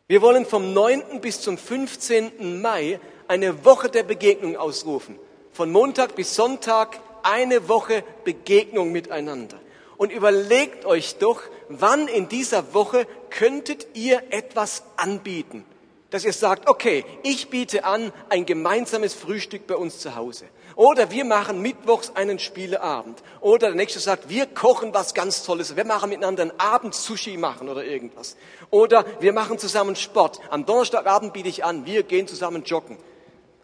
Wir 0.08 0.22
wollen 0.22 0.46
vom 0.46 0.74
9. 0.74 1.22
bis 1.22 1.42
zum 1.42 1.58
15. 1.58 2.62
Mai 2.62 3.00
eine 3.28 3.66
Woche 3.66 3.90
der 3.90 4.04
Begegnung 4.04 4.56
ausrufen. 4.56 5.18
Von 5.54 5.72
Montag 5.72 6.16
bis 6.16 6.36
Sonntag 6.36 7.00
eine 7.22 7.70
Woche 7.70 8.04
Begegnung 8.24 8.92
miteinander. 8.92 9.60
Und 9.98 10.12
überlegt 10.12 10.86
euch 10.86 11.18
doch, 11.18 11.42
wann 11.70 12.08
in 12.08 12.28
dieser 12.28 12.74
Woche 12.74 13.06
könntet 13.30 13.88
ihr 13.94 14.24
etwas 14.32 14.84
anbieten, 14.98 15.64
dass 16.10 16.26
ihr 16.26 16.34
sagt, 16.34 16.68
okay, 16.68 17.06
ich 17.22 17.50
biete 17.50 17.86
an 17.86 18.12
ein 18.30 18.46
gemeinsames 18.46 19.14
Frühstück 19.14 19.68
bei 19.68 19.76
uns 19.76 20.00
zu 20.00 20.16
Hause. 20.16 20.46
Oder 20.76 21.12
wir 21.12 21.24
machen 21.24 21.62
mittwochs 21.62 22.12
einen 22.16 22.40
Spieleabend. 22.40 23.22
Oder 23.40 23.68
der 23.68 23.76
nächste 23.76 24.00
sagt, 24.00 24.30
wir 24.30 24.48
kochen 24.48 24.94
was 24.94 25.14
ganz 25.14 25.44
Tolles. 25.44 25.76
Wir 25.76 25.86
machen 25.86 26.10
miteinander 26.10 26.42
einen 26.42 26.60
Abend 26.60 26.96
Sushi 26.96 27.38
machen 27.38 27.70
oder 27.70 27.84
irgendwas. 27.84 28.38
Oder 28.72 29.06
wir 29.20 29.34
machen 29.34 29.60
zusammen 29.60 29.96
Sport. 29.96 30.40
Am 30.50 30.66
Donnerstagabend 30.66 31.34
biete 31.34 31.50
ich 31.50 31.64
an, 31.64 31.86
wir 31.86 32.02
gehen 32.02 32.28
zusammen 32.28 32.64
joggen. 32.64 32.98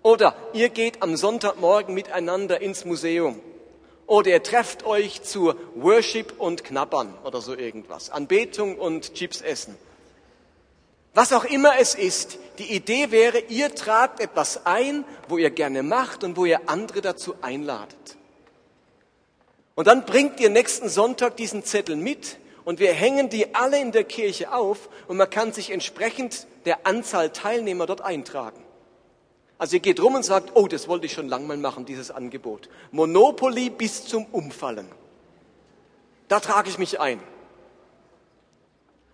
Oder 0.01 0.35
ihr 0.53 0.69
geht 0.69 1.01
am 1.01 1.15
Sonntagmorgen 1.15 1.93
miteinander 1.93 2.61
ins 2.61 2.85
Museum. 2.85 3.39
Oder 4.07 4.31
ihr 4.31 4.43
trefft 4.43 4.85
euch 4.85 5.21
zur 5.21 5.55
Worship 5.75 6.39
und 6.39 6.63
Knabbern 6.63 7.13
oder 7.23 7.41
so 7.41 7.55
irgendwas. 7.55 8.09
Anbetung 8.09 8.77
und 8.77 9.13
Chips 9.13 9.41
essen. 9.41 9.75
Was 11.13 11.33
auch 11.33 11.45
immer 11.45 11.79
es 11.79 11.95
ist, 11.95 12.39
die 12.59 12.73
Idee 12.73 13.11
wäre, 13.11 13.39
ihr 13.49 13.75
tragt 13.75 14.19
etwas 14.19 14.65
ein, 14.65 15.03
wo 15.27 15.37
ihr 15.37 15.49
gerne 15.49 15.83
macht 15.83 16.23
und 16.23 16.37
wo 16.37 16.45
ihr 16.45 16.61
andere 16.67 17.01
dazu 17.01 17.35
einladet. 17.41 18.17
Und 19.75 19.87
dann 19.87 20.05
bringt 20.05 20.39
ihr 20.39 20.49
nächsten 20.49 20.89
Sonntag 20.89 21.37
diesen 21.37 21.63
Zettel 21.63 21.95
mit 21.95 22.37
und 22.65 22.79
wir 22.79 22.93
hängen 22.93 23.29
die 23.29 23.55
alle 23.55 23.79
in 23.79 23.91
der 23.91 24.03
Kirche 24.03 24.53
auf 24.53 24.89
und 25.07 25.17
man 25.17 25.29
kann 25.29 25.53
sich 25.53 25.71
entsprechend 25.71 26.47
der 26.65 26.85
Anzahl 26.85 27.31
Teilnehmer 27.31 27.85
dort 27.85 28.01
eintragen. 28.01 28.63
Also 29.59 29.75
ihr 29.75 29.81
geht 29.81 30.01
rum 30.01 30.15
und 30.15 30.23
sagt, 30.23 30.51
oh, 30.55 30.67
das 30.67 30.87
wollte 30.87 31.05
ich 31.05 31.13
schon 31.13 31.27
lange 31.27 31.45
mal 31.45 31.57
machen, 31.57 31.85
dieses 31.85 32.09
Angebot. 32.09 32.69
Monopoly 32.91 33.69
bis 33.69 34.05
zum 34.05 34.25
Umfallen. 34.31 34.87
Da 36.29 36.39
trage 36.39 36.69
ich 36.69 36.79
mich 36.79 36.99
ein 36.99 37.19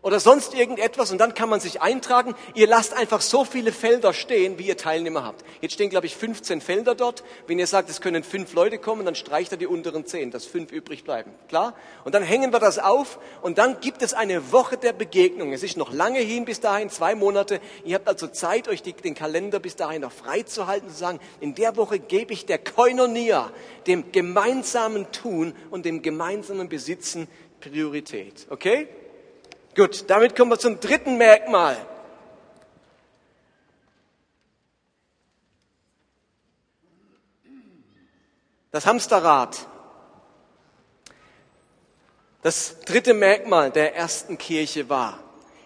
oder 0.06 0.20
sonst 0.20 0.54
irgendetwas 0.54 1.12
und 1.12 1.18
dann 1.18 1.34
kann 1.34 1.50
man 1.50 1.60
sich 1.60 1.82
eintragen. 1.82 2.36
Ihr 2.54 2.68
lasst 2.68 2.94
einfach 2.94 3.22
so 3.22 3.44
viele 3.44 3.72
Felder 3.72 4.14
stehen, 4.14 4.60
wie 4.60 4.68
ihr 4.68 4.78
Teilnehmer 4.78 5.24
habt. 5.24 5.44
Jetzt 5.62 5.74
stehen, 5.74 5.90
glaube 5.90 6.06
ich, 6.06 6.16
15 6.16 6.62
Felder 6.62 6.94
dort. 6.94 7.24
Wenn 7.48 7.58
ihr 7.58 7.66
sagt, 7.66 7.90
es 7.90 8.02
können 8.02 8.24
fünf 8.24 8.54
Leute 8.54 8.78
kommen, 8.78 9.04
dann 9.04 9.16
streicht 9.16 9.52
er 9.52 9.58
die 9.58 9.66
unteren 9.66 10.06
zehn, 10.06 10.30
dass 10.30 10.46
fünf 10.46 10.72
übrig 10.72 11.06
bleiben. 11.06 11.32
Klar? 11.48 11.74
Und 12.04 12.14
dann 12.14 12.22
hängen 12.22 12.54
wir 12.54 12.60
das 12.60 12.78
auf 12.78 13.18
und 13.42 13.58
dann 13.58 13.80
gibt 13.80 14.04
es 14.04 14.14
eine 14.14 14.52
Woche 14.52 14.78
der 14.78 14.94
Begegnung. 14.94 15.54
Es 15.54 15.64
ist 15.64 15.76
noch 15.76 15.92
lange 15.92 16.20
hin 16.20 16.46
bis 16.46 16.60
dahin, 16.60 16.92
zwei 16.92 17.16
Monate. 17.16 17.60
Ihr 17.84 17.96
habt 17.96 18.08
also 18.08 18.28
Zeit, 18.28 18.68
euch 18.68 18.84
die, 18.84 18.94
den 18.94 19.16
Kalender 19.16 19.60
bis 19.60 19.76
dahin 19.76 20.04
noch 20.04 20.12
freizuhalten, 20.12 20.88
zu 20.88 20.96
sagen, 20.96 21.20
in 21.40 21.56
der 21.56 21.78
Woche 21.78 21.98
gebe 21.98 22.32
ich 22.32 22.46
der 22.46 22.60
Koinonia, 22.60 23.52
dem 23.88 24.12
gemeinsamen 24.12 25.12
Tun 25.12 25.56
und 25.72 25.84
dem 25.84 26.04
gemeinsamen 26.04 26.70
Besitzen 26.70 27.28
Priorität. 27.60 28.46
Okay? 28.52 28.88
Gut, 29.76 30.10
damit 30.10 30.36
kommen 30.36 30.52
wir 30.52 30.60
zum 30.60 30.80
dritten 30.80 31.18
Merkmal. 31.18 31.78
Das 38.72 38.86
Hamsterrad. 38.86 39.68
Das 42.42 42.80
dritte 42.82 43.14
Merkmal 43.14 43.72
der 43.72 43.96
ersten 43.96 44.38
Kirche 44.38 44.88
war, 44.88 45.20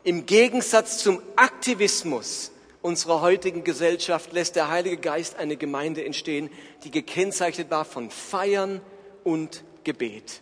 im 0.03 0.25
Gegensatz 0.25 0.99
zum 0.99 1.21
Aktivismus 1.35 2.51
unserer 2.81 3.21
heutigen 3.21 3.63
Gesellschaft 3.63 4.31
lässt 4.31 4.55
der 4.55 4.69
Heilige 4.69 4.97
Geist 4.97 5.35
eine 5.35 5.57
Gemeinde 5.57 6.05
entstehen, 6.05 6.49
die 6.83 6.91
gekennzeichnet 6.91 7.69
war 7.69 7.83
von 7.83 8.09
Feiern 8.09 8.81
und 9.23 9.63
Gebet. 9.83 10.41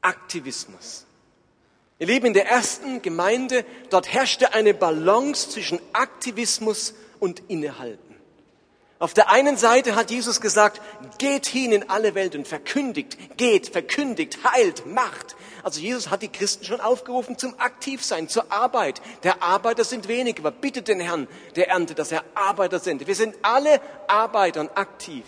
Aktivismus. 0.00 1.05
Ihr 1.98 2.06
Lieben, 2.08 2.26
in 2.26 2.34
der 2.34 2.46
ersten 2.46 3.00
Gemeinde, 3.00 3.64
dort 3.88 4.12
herrschte 4.12 4.52
eine 4.52 4.74
Balance 4.74 5.48
zwischen 5.48 5.80
Aktivismus 5.94 6.94
und 7.20 7.42
Innehalten. 7.48 8.14
Auf 8.98 9.12
der 9.12 9.30
einen 9.30 9.56
Seite 9.58 9.94
hat 9.94 10.10
Jesus 10.10 10.40
gesagt, 10.40 10.80
geht 11.18 11.46
hin 11.46 11.72
in 11.72 11.90
alle 11.90 12.14
Welt 12.14 12.34
und 12.34 12.48
verkündigt, 12.48 13.36
geht, 13.36 13.68
verkündigt, 13.68 14.38
heilt, 14.44 14.86
macht. 14.86 15.36
Also 15.62 15.80
Jesus 15.80 16.10
hat 16.10 16.22
die 16.22 16.28
Christen 16.28 16.64
schon 16.64 16.80
aufgerufen 16.80 17.36
zum 17.36 17.58
Aktivsein, 17.58 18.28
zur 18.28 18.50
Arbeit. 18.50 19.02
Der 19.22 19.42
Arbeiter 19.42 19.84
sind 19.84 20.08
wenig, 20.08 20.38
aber 20.38 20.50
bittet 20.50 20.88
den 20.88 21.00
Herrn 21.00 21.28
der 21.56 21.68
Ernte, 21.68 21.94
dass 21.94 22.12
er 22.12 22.24
Arbeiter 22.34 22.78
sendet. 22.78 23.08
Wir 23.08 23.14
sind 23.14 23.36
alle 23.42 23.80
Arbeiter 24.06 24.60
und 24.60 24.76
aktiv. 24.76 25.24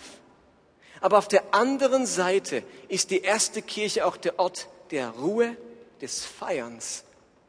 Aber 1.01 1.17
auf 1.19 1.27
der 1.27 1.53
anderen 1.53 2.07
Seite 2.07 2.63
ist 2.87 3.11
die 3.11 3.21
erste 3.21 3.61
Kirche 3.61 4.05
auch 4.05 4.17
der 4.17 4.39
Ort 4.39 4.67
der 4.91 5.09
Ruhe, 5.09 5.55
des 6.01 6.25
Feierns 6.25 7.03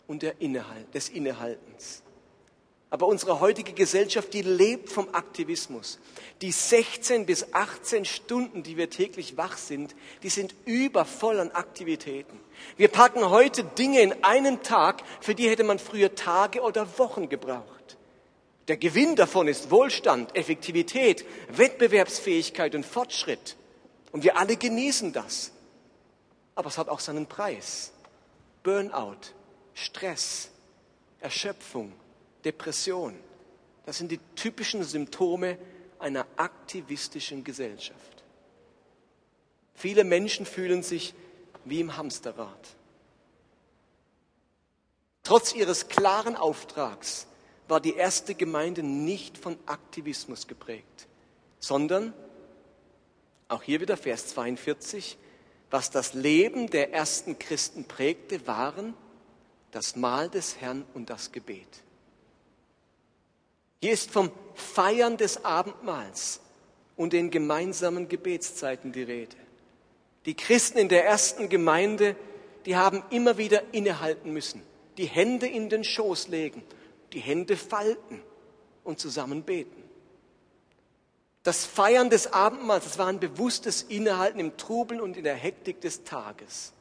und 0.06 0.22
Innehalt, 0.22 0.92
des 0.94 1.08
Innehaltens. 1.08 2.02
Aber 2.92 3.06
unsere 3.06 3.38
heutige 3.38 3.72
Gesellschaft, 3.72 4.34
die 4.34 4.42
lebt 4.42 4.90
vom 4.90 5.14
Aktivismus. 5.14 6.00
Die 6.42 6.50
16 6.50 7.24
bis 7.24 7.54
18 7.54 8.04
Stunden, 8.04 8.64
die 8.64 8.76
wir 8.76 8.90
täglich 8.90 9.36
wach 9.36 9.56
sind, 9.56 9.94
die 10.24 10.28
sind 10.28 10.56
übervoll 10.64 11.38
an 11.38 11.52
Aktivitäten. 11.52 12.40
Wir 12.76 12.88
packen 12.88 13.30
heute 13.30 13.62
Dinge 13.62 14.00
in 14.00 14.24
einen 14.24 14.64
Tag, 14.64 15.04
für 15.20 15.36
die 15.36 15.48
hätte 15.48 15.62
man 15.62 15.78
früher 15.78 16.16
Tage 16.16 16.62
oder 16.62 16.98
Wochen 16.98 17.28
gebraucht. 17.28 17.96
Der 18.66 18.76
Gewinn 18.76 19.14
davon 19.14 19.46
ist 19.46 19.70
Wohlstand, 19.70 20.34
Effektivität, 20.34 21.24
Wettbewerbsfähigkeit 21.48 22.74
und 22.74 22.84
Fortschritt. 22.84 23.56
Und 24.10 24.24
wir 24.24 24.36
alle 24.36 24.56
genießen 24.56 25.12
das. 25.12 25.52
Aber 26.56 26.68
es 26.68 26.78
hat 26.78 26.88
auch 26.88 27.00
seinen 27.00 27.26
Preis. 27.26 27.92
Burnout, 28.62 29.34
Stress, 29.74 30.50
Erschöpfung, 31.20 31.92
Depression. 32.44 33.18
Das 33.86 33.98
sind 33.98 34.10
die 34.10 34.20
typischen 34.36 34.84
Symptome 34.84 35.58
einer 35.98 36.26
aktivistischen 36.36 37.44
Gesellschaft. 37.44 38.24
Viele 39.74 40.04
Menschen 40.04 40.46
fühlen 40.46 40.82
sich 40.82 41.14
wie 41.64 41.80
im 41.80 41.96
Hamsterrad. 41.96 42.76
Trotz 45.22 45.54
ihres 45.54 45.88
klaren 45.88 46.36
Auftrags 46.36 47.26
war 47.68 47.80
die 47.80 47.94
erste 47.94 48.34
Gemeinde 48.34 48.82
nicht 48.82 49.38
von 49.38 49.56
Aktivismus 49.66 50.46
geprägt, 50.46 51.06
sondern, 51.60 52.12
auch 53.48 53.62
hier 53.62 53.80
wieder 53.80 53.96
Vers 53.96 54.26
42, 54.28 55.16
was 55.70 55.90
das 55.90 56.14
Leben 56.14 56.68
der 56.68 56.92
ersten 56.92 57.38
Christen 57.38 57.84
prägte, 57.84 58.46
waren 58.46 58.94
das 59.70 59.96
Mahl 59.96 60.28
des 60.28 60.60
Herrn 60.60 60.84
und 60.94 61.10
das 61.10 61.32
Gebet. 61.32 61.68
Hier 63.80 63.92
ist 63.92 64.10
vom 64.10 64.30
Feiern 64.54 65.16
des 65.16 65.44
Abendmahls 65.44 66.40
und 66.96 67.12
den 67.12 67.30
gemeinsamen 67.30 68.08
Gebetszeiten 68.08 68.92
die 68.92 69.04
Rede. 69.04 69.36
Die 70.26 70.34
Christen 70.34 70.78
in 70.78 70.88
der 70.88 71.06
ersten 71.06 71.48
Gemeinde, 71.48 72.14
die 72.66 72.76
haben 72.76 73.02
immer 73.10 73.38
wieder 73.38 73.62
innehalten 73.72 74.32
müssen, 74.32 74.62
die 74.98 75.06
Hände 75.06 75.46
in 75.46 75.70
den 75.70 75.82
Schoß 75.82 76.28
legen, 76.28 76.62
die 77.14 77.20
Hände 77.20 77.56
falten 77.56 78.22
und 78.84 79.00
zusammen 79.00 79.44
beten. 79.44 79.79
Das 81.42 81.64
Feiern 81.64 82.10
des 82.10 82.32
Abendmahls, 82.32 82.84
das 82.84 82.98
war 82.98 83.06
ein 83.06 83.20
bewusstes 83.20 83.82
Innehalten 83.82 84.40
im 84.40 84.56
Trubel 84.56 85.00
und 85.00 85.16
in 85.16 85.24
der 85.24 85.34
Hektik 85.34 85.80
des 85.80 86.04
Tages. 86.04 86.72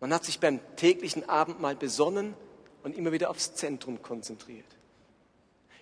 Man 0.00 0.12
hat 0.12 0.24
sich 0.24 0.40
beim 0.40 0.60
täglichen 0.76 1.28
Abendmahl 1.28 1.76
besonnen 1.76 2.34
und 2.82 2.96
immer 2.96 3.12
wieder 3.12 3.30
aufs 3.30 3.54
Zentrum 3.54 4.02
konzentriert. 4.02 4.66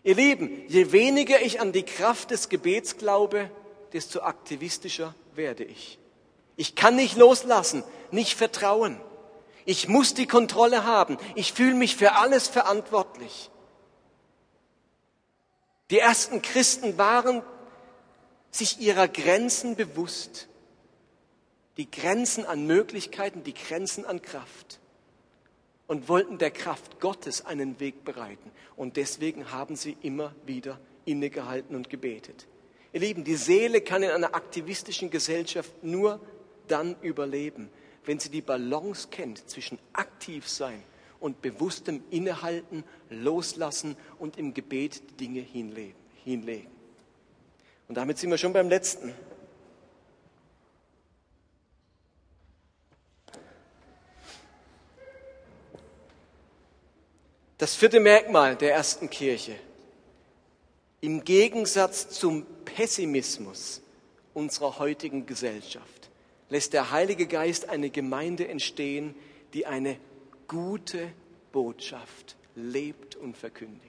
Ihr 0.03 0.14
Lieben, 0.14 0.68
je 0.68 0.92
weniger 0.92 1.40
ich 1.40 1.61
an 1.61 1.72
die 1.72 1.83
Kraft 1.83 2.31
des 2.31 2.48
Gebets 2.48 2.98
glaube, 2.98 3.50
desto 3.92 4.20
aktivistischer 4.20 5.14
werde 5.35 5.64
ich. 5.64 5.98
Ich 6.57 6.74
kann 6.74 6.96
nicht 6.96 7.16
loslassen, 7.16 7.85
nicht 8.11 8.35
vertrauen. 8.35 9.00
Ich 9.64 9.88
muss 9.88 10.14
die 10.14 10.27
Kontrolle 10.27 10.85
haben. 10.85 11.16
Ich 11.35 11.53
fühle 11.53 11.74
mich 11.74 11.96
für 11.96 12.16
alles 12.16 12.48
verantwortlich. 12.48 13.50
Die 15.94 16.00
ersten 16.00 16.42
Christen 16.42 16.98
waren 16.98 17.40
sich 18.50 18.80
ihrer 18.80 19.07
Grenzen 19.07 19.76
bewusst. 19.76 20.48
Die 21.76 21.88
Grenzen 21.88 22.44
an 22.46 22.66
Möglichkeiten, 22.66 23.44
die 23.44 23.54
Grenzen 23.54 24.04
an 24.04 24.20
Kraft. 24.20 24.80
Und 25.87 26.09
wollten 26.09 26.38
der 26.38 26.50
Kraft 26.50 26.98
Gottes 26.98 27.46
einen 27.46 27.78
Weg 27.78 28.04
bereiten. 28.04 28.50
Und 28.74 28.96
deswegen 28.96 29.52
haben 29.52 29.76
sie 29.76 29.96
immer 30.02 30.35
wieder 30.46 30.80
innegehalten 31.04 31.76
und 31.76 31.90
gebetet. 31.90 32.48
Ihr 32.92 32.98
Lieben, 32.98 33.22
die 33.22 33.37
Seele 33.37 33.80
kann 33.80 34.02
in 34.02 34.11
einer 34.11 34.35
aktivistischen 34.35 35.11
Gesellschaft 35.11 35.85
nur 35.85 36.18
dann 36.66 36.96
überleben, 37.02 37.70
wenn 38.04 38.18
sie 38.18 38.30
die 38.30 38.42
Balance 38.42 39.07
kennt 39.12 39.48
zwischen 39.48 39.78
aktiv 39.92 40.48
sein 40.48 40.83
und 41.24 41.40
bewusstem 41.40 42.04
Innehalten, 42.10 42.84
Loslassen 43.08 43.96
und 44.18 44.37
im 44.37 44.52
Gebet 44.52 45.18
Dinge 45.18 45.40
hinlegen. 45.40 46.70
Und 47.88 47.94
damit 47.94 48.18
sind 48.18 48.28
wir 48.28 48.37
schon 48.37 48.52
beim 48.52 48.68
letzten. 48.68 49.14
Das 57.56 57.74
vierte 57.74 58.00
Merkmal 58.00 58.56
der 58.56 58.74
ersten 58.74 59.08
Kirche. 59.08 59.54
Im 61.00 61.24
Gegensatz 61.24 62.10
zum 62.10 62.44
Pessimismus 62.66 63.80
unserer 64.34 64.78
heutigen 64.78 65.24
Gesellschaft 65.24 66.10
lässt 66.50 66.74
der 66.74 66.90
Heilige 66.90 67.26
Geist 67.26 67.70
eine 67.70 67.88
Gemeinde 67.88 68.46
entstehen, 68.46 69.14
die 69.54 69.64
eine 69.64 69.96
gute 70.48 71.12
Botschaft 71.52 72.37
lebt 72.54 73.16
und 73.16 73.37
verkündigt. 73.37 73.83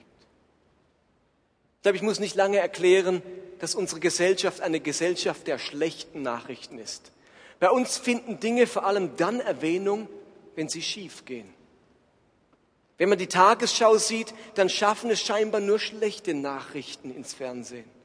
Ich 1.76 1.82
glaube, 1.82 1.96
ich 1.96 2.02
muss 2.02 2.18
nicht 2.18 2.34
lange 2.34 2.58
erklären, 2.58 3.22
dass 3.58 3.74
unsere 3.74 4.00
Gesellschaft 4.00 4.60
eine 4.60 4.80
Gesellschaft 4.80 5.46
der 5.46 5.58
schlechten 5.58 6.22
Nachrichten 6.22 6.78
ist. 6.78 7.12
Bei 7.60 7.70
uns 7.70 7.96
finden 7.96 8.40
Dinge 8.40 8.66
vor 8.66 8.84
allem 8.84 9.16
dann 9.16 9.40
Erwähnung, 9.40 10.08
wenn 10.56 10.68
sie 10.68 10.82
schief 10.82 11.24
gehen. 11.24 11.52
Wenn 12.98 13.08
man 13.08 13.18
die 13.18 13.28
Tagesschau 13.28 13.98
sieht, 13.98 14.34
dann 14.54 14.68
schaffen 14.68 15.10
es 15.10 15.20
scheinbar 15.20 15.60
nur 15.60 15.78
schlechte 15.78 16.34
Nachrichten 16.34 17.14
ins 17.14 17.34
Fernsehen. 17.34 17.95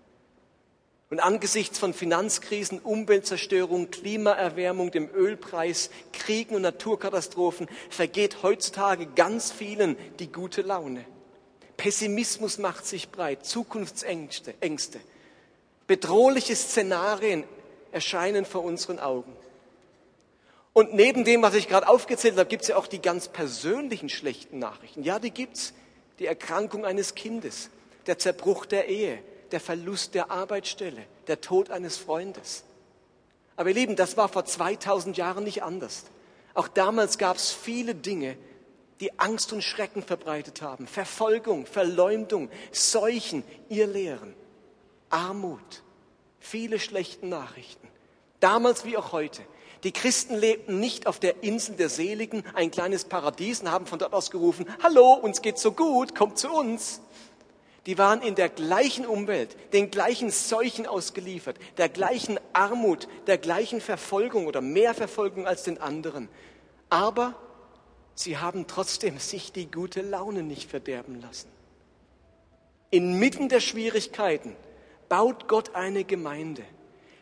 Und 1.11 1.19
angesichts 1.19 1.77
von 1.77 1.93
Finanzkrisen, 1.93 2.79
Umweltzerstörung, 2.79 3.91
Klimaerwärmung, 3.91 4.91
dem 4.91 5.09
Ölpreis, 5.13 5.89
Kriegen 6.13 6.55
und 6.55 6.61
Naturkatastrophen 6.61 7.67
vergeht 7.89 8.43
heutzutage 8.43 9.07
ganz 9.07 9.51
vielen 9.51 9.97
die 10.19 10.31
gute 10.31 10.61
Laune. 10.61 11.03
Pessimismus 11.75 12.59
macht 12.59 12.85
sich 12.85 13.09
breit, 13.09 13.45
Zukunftsängste, 13.45 14.53
Ängste. 14.61 15.01
Bedrohliche 15.85 16.55
Szenarien 16.55 17.43
erscheinen 17.91 18.45
vor 18.45 18.63
unseren 18.63 18.99
Augen. 18.99 19.35
Und 20.71 20.93
neben 20.93 21.25
dem, 21.25 21.41
was 21.41 21.55
ich 21.55 21.67
gerade 21.67 21.89
aufgezählt 21.89 22.37
habe, 22.37 22.47
gibt 22.47 22.61
es 22.61 22.69
ja 22.69 22.77
auch 22.77 22.87
die 22.87 23.01
ganz 23.01 23.27
persönlichen 23.27 24.07
schlechten 24.07 24.59
Nachrichten. 24.59 25.03
Ja, 25.03 25.19
die 25.19 25.31
gibt's. 25.31 25.73
Die 26.19 26.25
Erkrankung 26.25 26.85
eines 26.85 27.15
Kindes, 27.15 27.69
der 28.07 28.17
Zerbruch 28.17 28.65
der 28.65 28.87
Ehe, 28.87 29.21
der 29.51 29.59
Verlust 29.59 30.13
der 30.15 30.31
Arbeitsstelle, 30.31 31.05
der 31.27 31.41
Tod 31.41 31.71
eines 31.71 31.97
Freundes. 31.97 32.63
Aber 33.55 33.69
ihr 33.69 33.75
Lieben, 33.75 33.95
das 33.95 34.17
war 34.17 34.29
vor 34.29 34.45
2000 34.45 35.17
Jahren 35.17 35.43
nicht 35.43 35.63
anders. 35.63 36.05
Auch 36.53 36.67
damals 36.67 37.17
gab 37.17 37.37
es 37.37 37.51
viele 37.51 37.95
Dinge, 37.95 38.37
die 38.99 39.19
Angst 39.19 39.51
und 39.53 39.63
Schrecken 39.63 40.03
verbreitet 40.03 40.61
haben. 40.61 40.87
Verfolgung, 40.87 41.65
Verleumdung, 41.65 42.49
Seuchen, 42.71 43.43
ihr 43.69 43.87
Lehren, 43.87 44.33
Armut, 45.09 45.83
viele 46.39 46.79
schlechte 46.79 47.25
Nachrichten. 47.25 47.87
Damals 48.39 48.85
wie 48.85 48.97
auch 48.97 49.11
heute. 49.11 49.41
Die 49.83 49.91
Christen 49.91 50.35
lebten 50.35 50.79
nicht 50.79 51.07
auf 51.07 51.19
der 51.19 51.43
Insel 51.43 51.75
der 51.75 51.89
Seligen, 51.89 52.43
ein 52.53 52.69
kleines 52.69 53.05
Paradies, 53.05 53.61
und 53.61 53.71
haben 53.71 53.87
von 53.87 53.97
dort 53.97 54.13
aus 54.13 54.29
gerufen, 54.29 54.67
hallo, 54.83 55.13
uns 55.13 55.41
geht's 55.41 55.63
so 55.63 55.71
gut, 55.71 56.13
kommt 56.13 56.37
zu 56.37 56.51
uns 56.51 57.01
die 57.87 57.97
waren 57.97 58.21
in 58.21 58.35
der 58.35 58.49
gleichen 58.49 59.05
Umwelt, 59.05 59.55
den 59.73 59.89
gleichen 59.89 60.29
Seuchen 60.29 60.85
ausgeliefert, 60.85 61.57
der 61.77 61.89
gleichen 61.89 62.39
Armut, 62.53 63.07
der 63.25 63.39
gleichen 63.39 63.81
Verfolgung 63.81 64.45
oder 64.45 64.61
mehr 64.61 64.93
Verfolgung 64.93 65.47
als 65.47 65.63
den 65.63 65.79
anderen. 65.79 66.29
Aber 66.89 67.35
sie 68.13 68.37
haben 68.37 68.67
trotzdem 68.67 69.17
sich 69.17 69.51
die 69.51 69.69
gute 69.69 70.01
Laune 70.01 70.43
nicht 70.43 70.69
verderben 70.69 71.19
lassen. 71.21 71.49
Inmitten 72.91 73.49
der 73.49 73.61
Schwierigkeiten 73.61 74.55
baut 75.09 75.47
Gott 75.47 75.73
eine 75.73 76.03
Gemeinde, 76.03 76.63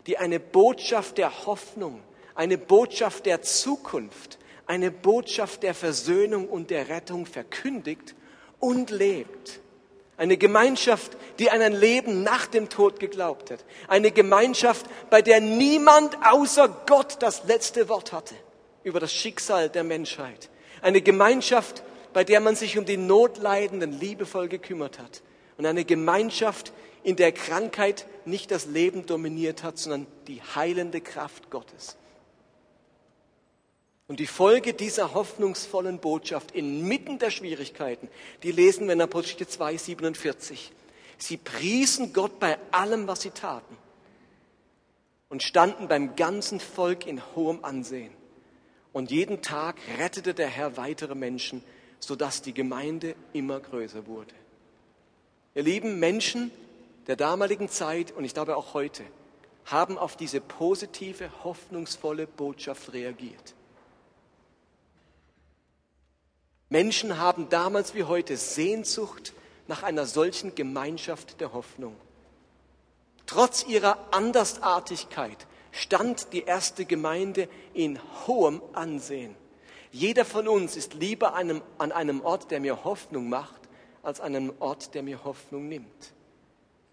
die 0.07 0.17
eine 0.17 0.39
Botschaft 0.39 1.17
der 1.17 1.45
Hoffnung, 1.45 2.01
eine 2.35 2.57
Botschaft 2.57 3.25
der 3.25 3.43
Zukunft, 3.43 4.39
eine 4.65 4.91
Botschaft 4.91 5.63
der 5.63 5.73
Versöhnung 5.73 6.49
und 6.49 6.69
der 6.69 6.89
Rettung 6.89 7.25
verkündigt 7.25 8.13
und 8.59 8.89
lebt. 8.89 9.61
Eine 10.19 10.35
Gemeinschaft, 10.35 11.17
die 11.39 11.49
an 11.49 11.61
ein 11.61 11.71
Leben 11.73 12.23
nach 12.23 12.45
dem 12.45 12.67
Tod 12.67 12.99
geglaubt 12.99 13.51
hat. 13.51 13.63
Eine 13.87 14.11
Gemeinschaft, 14.11 14.85
bei 15.09 15.21
der 15.21 15.39
niemand 15.39 16.17
außer 16.23 16.67
Gott 16.87 17.15
das 17.21 17.45
letzte 17.45 17.87
Wort 17.87 18.11
hatte 18.11 18.35
über 18.83 18.99
das 18.99 19.13
Schicksal 19.13 19.69
der 19.69 19.85
Menschheit. 19.85 20.49
Eine 20.81 21.01
Gemeinschaft, 21.01 21.83
bei 22.11 22.25
der 22.25 22.41
man 22.41 22.57
sich 22.57 22.77
um 22.77 22.83
die 22.83 22.97
Notleidenden 22.97 23.97
liebevoll 23.97 24.49
gekümmert 24.49 24.99
hat. 24.99 25.21
Und 25.57 25.65
eine 25.65 25.85
Gemeinschaft, 25.85 26.73
in 27.03 27.15
der 27.15 27.31
Krankheit 27.31 28.05
nicht 28.25 28.51
das 28.51 28.65
Leben 28.65 29.05
dominiert 29.05 29.63
hat, 29.63 29.77
sondern 29.77 30.05
die 30.27 30.41
heilende 30.53 30.99
Kraft 30.99 31.49
Gottes. 31.49 31.95
Und 34.09 34.19
die 34.19 34.25
Folge 34.25 34.73
dieser 34.73 35.13
hoffnungsvollen 35.13 35.99
Botschaft 35.99 36.51
inmitten 36.51 37.19
der 37.19 37.29
Schwierigkeiten, 37.29 38.09
die 38.41 38.51
lesen 38.51 38.87
wir 38.87 38.93
in 38.93 39.01
Apostel 39.01 39.47
2, 39.47 39.77
47. 39.77 40.71
Sie 41.19 41.37
priesen 41.37 42.11
Gott 42.11 42.39
bei 42.39 42.57
allem, 42.71 43.07
was 43.07 43.21
sie 43.21 43.29
taten 43.29 43.77
und 45.29 45.43
standen 45.43 45.87
beim 45.87 46.15
ganzen 46.15 46.59
Volk 46.59 47.05
in 47.05 47.21
hohem 47.35 47.63
Ansehen. 47.63 48.11
Und 48.93 49.11
jeden 49.11 49.43
Tag 49.43 49.75
rettete 49.99 50.33
der 50.33 50.47
Herr 50.47 50.75
weitere 50.75 51.13
Menschen, 51.13 51.63
sodass 51.99 52.41
die 52.41 52.55
Gemeinde 52.55 53.13
immer 53.31 53.59
größer 53.59 54.07
wurde. 54.07 54.33
Ihr 55.53 55.61
lieben 55.61 55.99
Menschen 55.99 56.49
der 57.05 57.15
damaligen 57.15 57.69
Zeit 57.69 58.11
und 58.11 58.25
ich 58.25 58.33
glaube 58.33 58.57
auch 58.57 58.73
heute 58.73 59.03
haben 59.65 59.99
auf 59.99 60.15
diese 60.15 60.41
positive, 60.41 61.29
hoffnungsvolle 61.43 62.25
Botschaft 62.25 62.91
reagiert. 62.91 63.53
Menschen 66.69 67.17
haben 67.17 67.49
damals 67.49 67.95
wie 67.95 68.03
heute 68.03 68.37
Sehnsucht 68.37 69.33
nach 69.67 69.83
einer 69.83 70.05
solchen 70.05 70.55
Gemeinschaft 70.55 71.41
der 71.41 71.53
Hoffnung. 71.53 71.95
Trotz 73.25 73.65
ihrer 73.67 73.97
Andersartigkeit 74.11 75.47
stand 75.71 76.33
die 76.33 76.43
erste 76.43 76.85
Gemeinde 76.85 77.47
in 77.73 77.99
hohem 78.27 78.61
Ansehen. 78.73 79.35
Jeder 79.91 80.25
von 80.25 80.47
uns 80.47 80.75
ist 80.75 80.93
lieber 80.93 81.33
einem, 81.33 81.61
an 81.79 81.91
einem 81.91 82.21
Ort, 82.21 82.51
der 82.51 82.59
mir 82.59 82.83
Hoffnung 82.83 83.29
macht, 83.29 83.61
als 84.03 84.19
an 84.19 84.35
einem 84.35 84.53
Ort, 84.59 84.93
der 84.93 85.03
mir 85.03 85.23
Hoffnung 85.23 85.67
nimmt. 85.67 86.13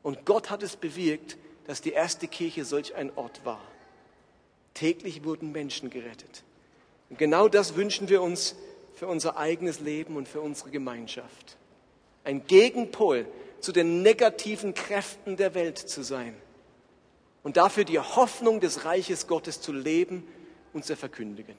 Und 0.03 0.25
Gott 0.25 0.51
hat 0.51 0.63
es 0.63 0.77
bewirkt, 0.77 1.37
dass 1.67 1.81
die 1.81 1.93
erste 1.93 2.29
Kirche 2.29 2.65
solch 2.65 2.95
ein 2.95 3.11
Ort 3.17 3.45
war. 3.45 3.61
Täglich 4.75 5.25
wurden 5.25 5.53
Menschen 5.53 5.91
gerettet. 5.91 6.45
Und 7.11 7.19
genau 7.19 7.49
das 7.49 7.77
wünschen 7.77 8.09
wir 8.09 8.23
uns 8.23 8.57
für 8.97 9.07
unser 9.07 9.37
eigenes 9.37 9.79
Leben 9.81 10.17
und 10.17 10.27
für 10.27 10.41
unsere 10.41 10.71
Gemeinschaft. 10.71 11.57
Ein 12.25 12.47
Gegenpol 12.47 13.27
zu 13.61 13.71
den 13.71 14.03
negativen 14.03 14.75
Kräften 14.75 15.37
der 15.37 15.55
Welt 15.55 15.79
zu 15.79 16.03
sein 16.03 16.35
und 17.43 17.57
dafür 17.57 17.85
die 17.85 18.01
Hoffnung 18.01 18.59
des 18.59 18.85
Reiches 18.85 19.29
Gottes 19.29 19.61
zu 19.61 19.73
leben 19.73 20.27
und 20.73 20.85
zu 20.85 20.97
verkündigen. 20.97 21.55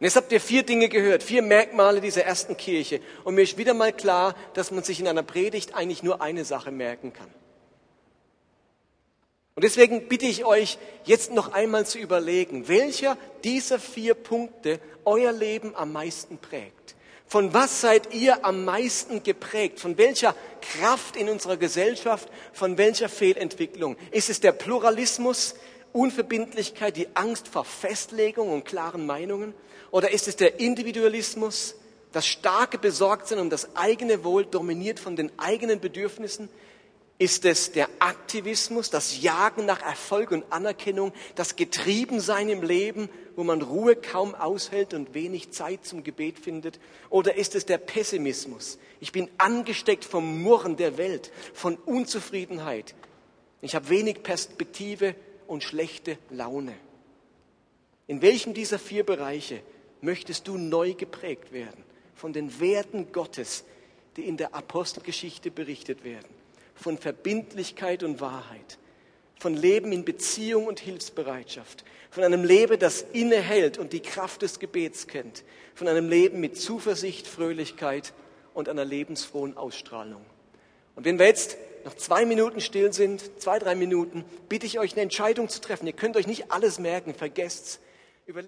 Und 0.00 0.04
jetzt 0.04 0.16
habt 0.16 0.32
ihr 0.32 0.40
vier 0.40 0.62
Dinge 0.62 0.88
gehört, 0.88 1.22
vier 1.22 1.42
Merkmale 1.42 2.00
dieser 2.00 2.24
ersten 2.24 2.56
Kirche. 2.56 3.00
Und 3.24 3.34
mir 3.34 3.42
ist 3.42 3.58
wieder 3.58 3.74
mal 3.74 3.92
klar, 3.92 4.34
dass 4.54 4.70
man 4.70 4.84
sich 4.84 5.00
in 5.00 5.08
einer 5.08 5.22
Predigt 5.22 5.74
eigentlich 5.74 6.02
nur 6.02 6.22
eine 6.22 6.44
Sache 6.44 6.70
merken 6.70 7.12
kann. 7.12 7.28
Und 9.58 9.64
deswegen 9.64 10.06
bitte 10.06 10.24
ich 10.24 10.44
euch, 10.44 10.78
jetzt 11.02 11.32
noch 11.32 11.52
einmal 11.52 11.84
zu 11.84 11.98
überlegen, 11.98 12.68
welcher 12.68 13.18
dieser 13.42 13.80
vier 13.80 14.14
Punkte 14.14 14.78
euer 15.04 15.32
Leben 15.32 15.74
am 15.74 15.90
meisten 15.90 16.38
prägt. 16.38 16.94
Von 17.26 17.52
was 17.52 17.80
seid 17.80 18.14
ihr 18.14 18.44
am 18.44 18.64
meisten 18.64 19.24
geprägt? 19.24 19.80
Von 19.80 19.98
welcher 19.98 20.36
Kraft 20.60 21.16
in 21.16 21.28
unserer 21.28 21.56
Gesellschaft? 21.56 22.28
Von 22.52 22.78
welcher 22.78 23.08
Fehlentwicklung? 23.08 23.96
Ist 24.12 24.30
es 24.30 24.38
der 24.38 24.52
Pluralismus, 24.52 25.56
Unverbindlichkeit, 25.92 26.96
die 26.96 27.08
Angst 27.14 27.48
vor 27.48 27.64
Festlegung 27.64 28.52
und 28.52 28.64
klaren 28.64 29.06
Meinungen? 29.06 29.54
Oder 29.90 30.12
ist 30.12 30.28
es 30.28 30.36
der 30.36 30.60
Individualismus, 30.60 31.74
das 32.12 32.28
starke 32.28 32.78
Besorgtsein 32.78 33.40
um 33.40 33.50
das 33.50 33.74
eigene 33.74 34.22
Wohl, 34.22 34.46
dominiert 34.46 35.00
von 35.00 35.16
den 35.16 35.36
eigenen 35.36 35.80
Bedürfnissen? 35.80 36.48
Ist 37.20 37.44
es 37.44 37.72
der 37.72 37.88
Aktivismus, 37.98 38.90
das 38.90 39.20
Jagen 39.20 39.66
nach 39.66 39.82
Erfolg 39.82 40.30
und 40.30 40.44
Anerkennung, 40.52 41.12
das 41.34 41.56
Getriebensein 41.56 42.48
im 42.48 42.62
Leben, 42.62 43.08
wo 43.34 43.42
man 43.42 43.60
Ruhe 43.60 43.96
kaum 43.96 44.36
aushält 44.36 44.94
und 44.94 45.14
wenig 45.14 45.50
Zeit 45.50 45.84
zum 45.84 46.04
Gebet 46.04 46.38
findet? 46.38 46.78
Oder 47.10 47.34
ist 47.34 47.56
es 47.56 47.66
der 47.66 47.78
Pessimismus? 47.78 48.78
Ich 49.00 49.10
bin 49.10 49.28
angesteckt 49.36 50.04
vom 50.04 50.42
Murren 50.42 50.76
der 50.76 50.96
Welt, 50.96 51.32
von 51.54 51.74
Unzufriedenheit. 51.76 52.94
Ich 53.62 53.74
habe 53.74 53.88
wenig 53.88 54.22
Perspektive 54.22 55.16
und 55.48 55.64
schlechte 55.64 56.18
Laune. 56.30 56.74
In 58.06 58.22
welchem 58.22 58.54
dieser 58.54 58.78
vier 58.78 59.04
Bereiche 59.04 59.60
möchtest 60.02 60.46
du 60.46 60.56
neu 60.56 60.94
geprägt 60.94 61.50
werden 61.50 61.82
von 62.14 62.32
den 62.32 62.60
Werten 62.60 63.10
Gottes, 63.10 63.64
die 64.16 64.22
in 64.22 64.36
der 64.36 64.54
Apostelgeschichte 64.54 65.50
berichtet 65.50 66.04
werden? 66.04 66.37
Von 66.78 66.98
Verbindlichkeit 66.98 68.02
und 68.02 68.20
Wahrheit, 68.20 68.78
von 69.38 69.54
Leben 69.54 69.92
in 69.92 70.04
Beziehung 70.04 70.66
und 70.66 70.80
Hilfsbereitschaft, 70.80 71.84
von 72.10 72.24
einem 72.24 72.44
Leben, 72.44 72.78
das 72.78 73.02
innehält 73.12 73.78
und 73.78 73.92
die 73.92 74.00
Kraft 74.00 74.42
des 74.42 74.58
Gebets 74.58 75.06
kennt, 75.06 75.44
von 75.74 75.88
einem 75.88 76.08
Leben 76.08 76.40
mit 76.40 76.56
Zuversicht, 76.56 77.26
Fröhlichkeit 77.26 78.12
und 78.54 78.68
einer 78.68 78.84
lebensfrohen 78.84 79.56
Ausstrahlung. 79.56 80.24
Und 80.96 81.04
wenn 81.04 81.18
wir 81.18 81.26
jetzt 81.26 81.56
noch 81.84 81.94
zwei 81.94 82.24
Minuten 82.24 82.60
still 82.60 82.92
sind, 82.92 83.40
zwei, 83.40 83.58
drei 83.58 83.74
Minuten, 83.74 84.24
bitte 84.48 84.66
ich 84.66 84.78
euch 84.78 84.92
eine 84.92 85.02
Entscheidung 85.02 85.48
zu 85.48 85.60
treffen. 85.60 85.86
Ihr 85.86 85.92
könnt 85.92 86.16
euch 86.16 86.26
nicht 86.26 86.50
alles 86.50 86.78
merken, 86.78 87.14
vergesst's. 87.14 87.78
Über 88.26 88.42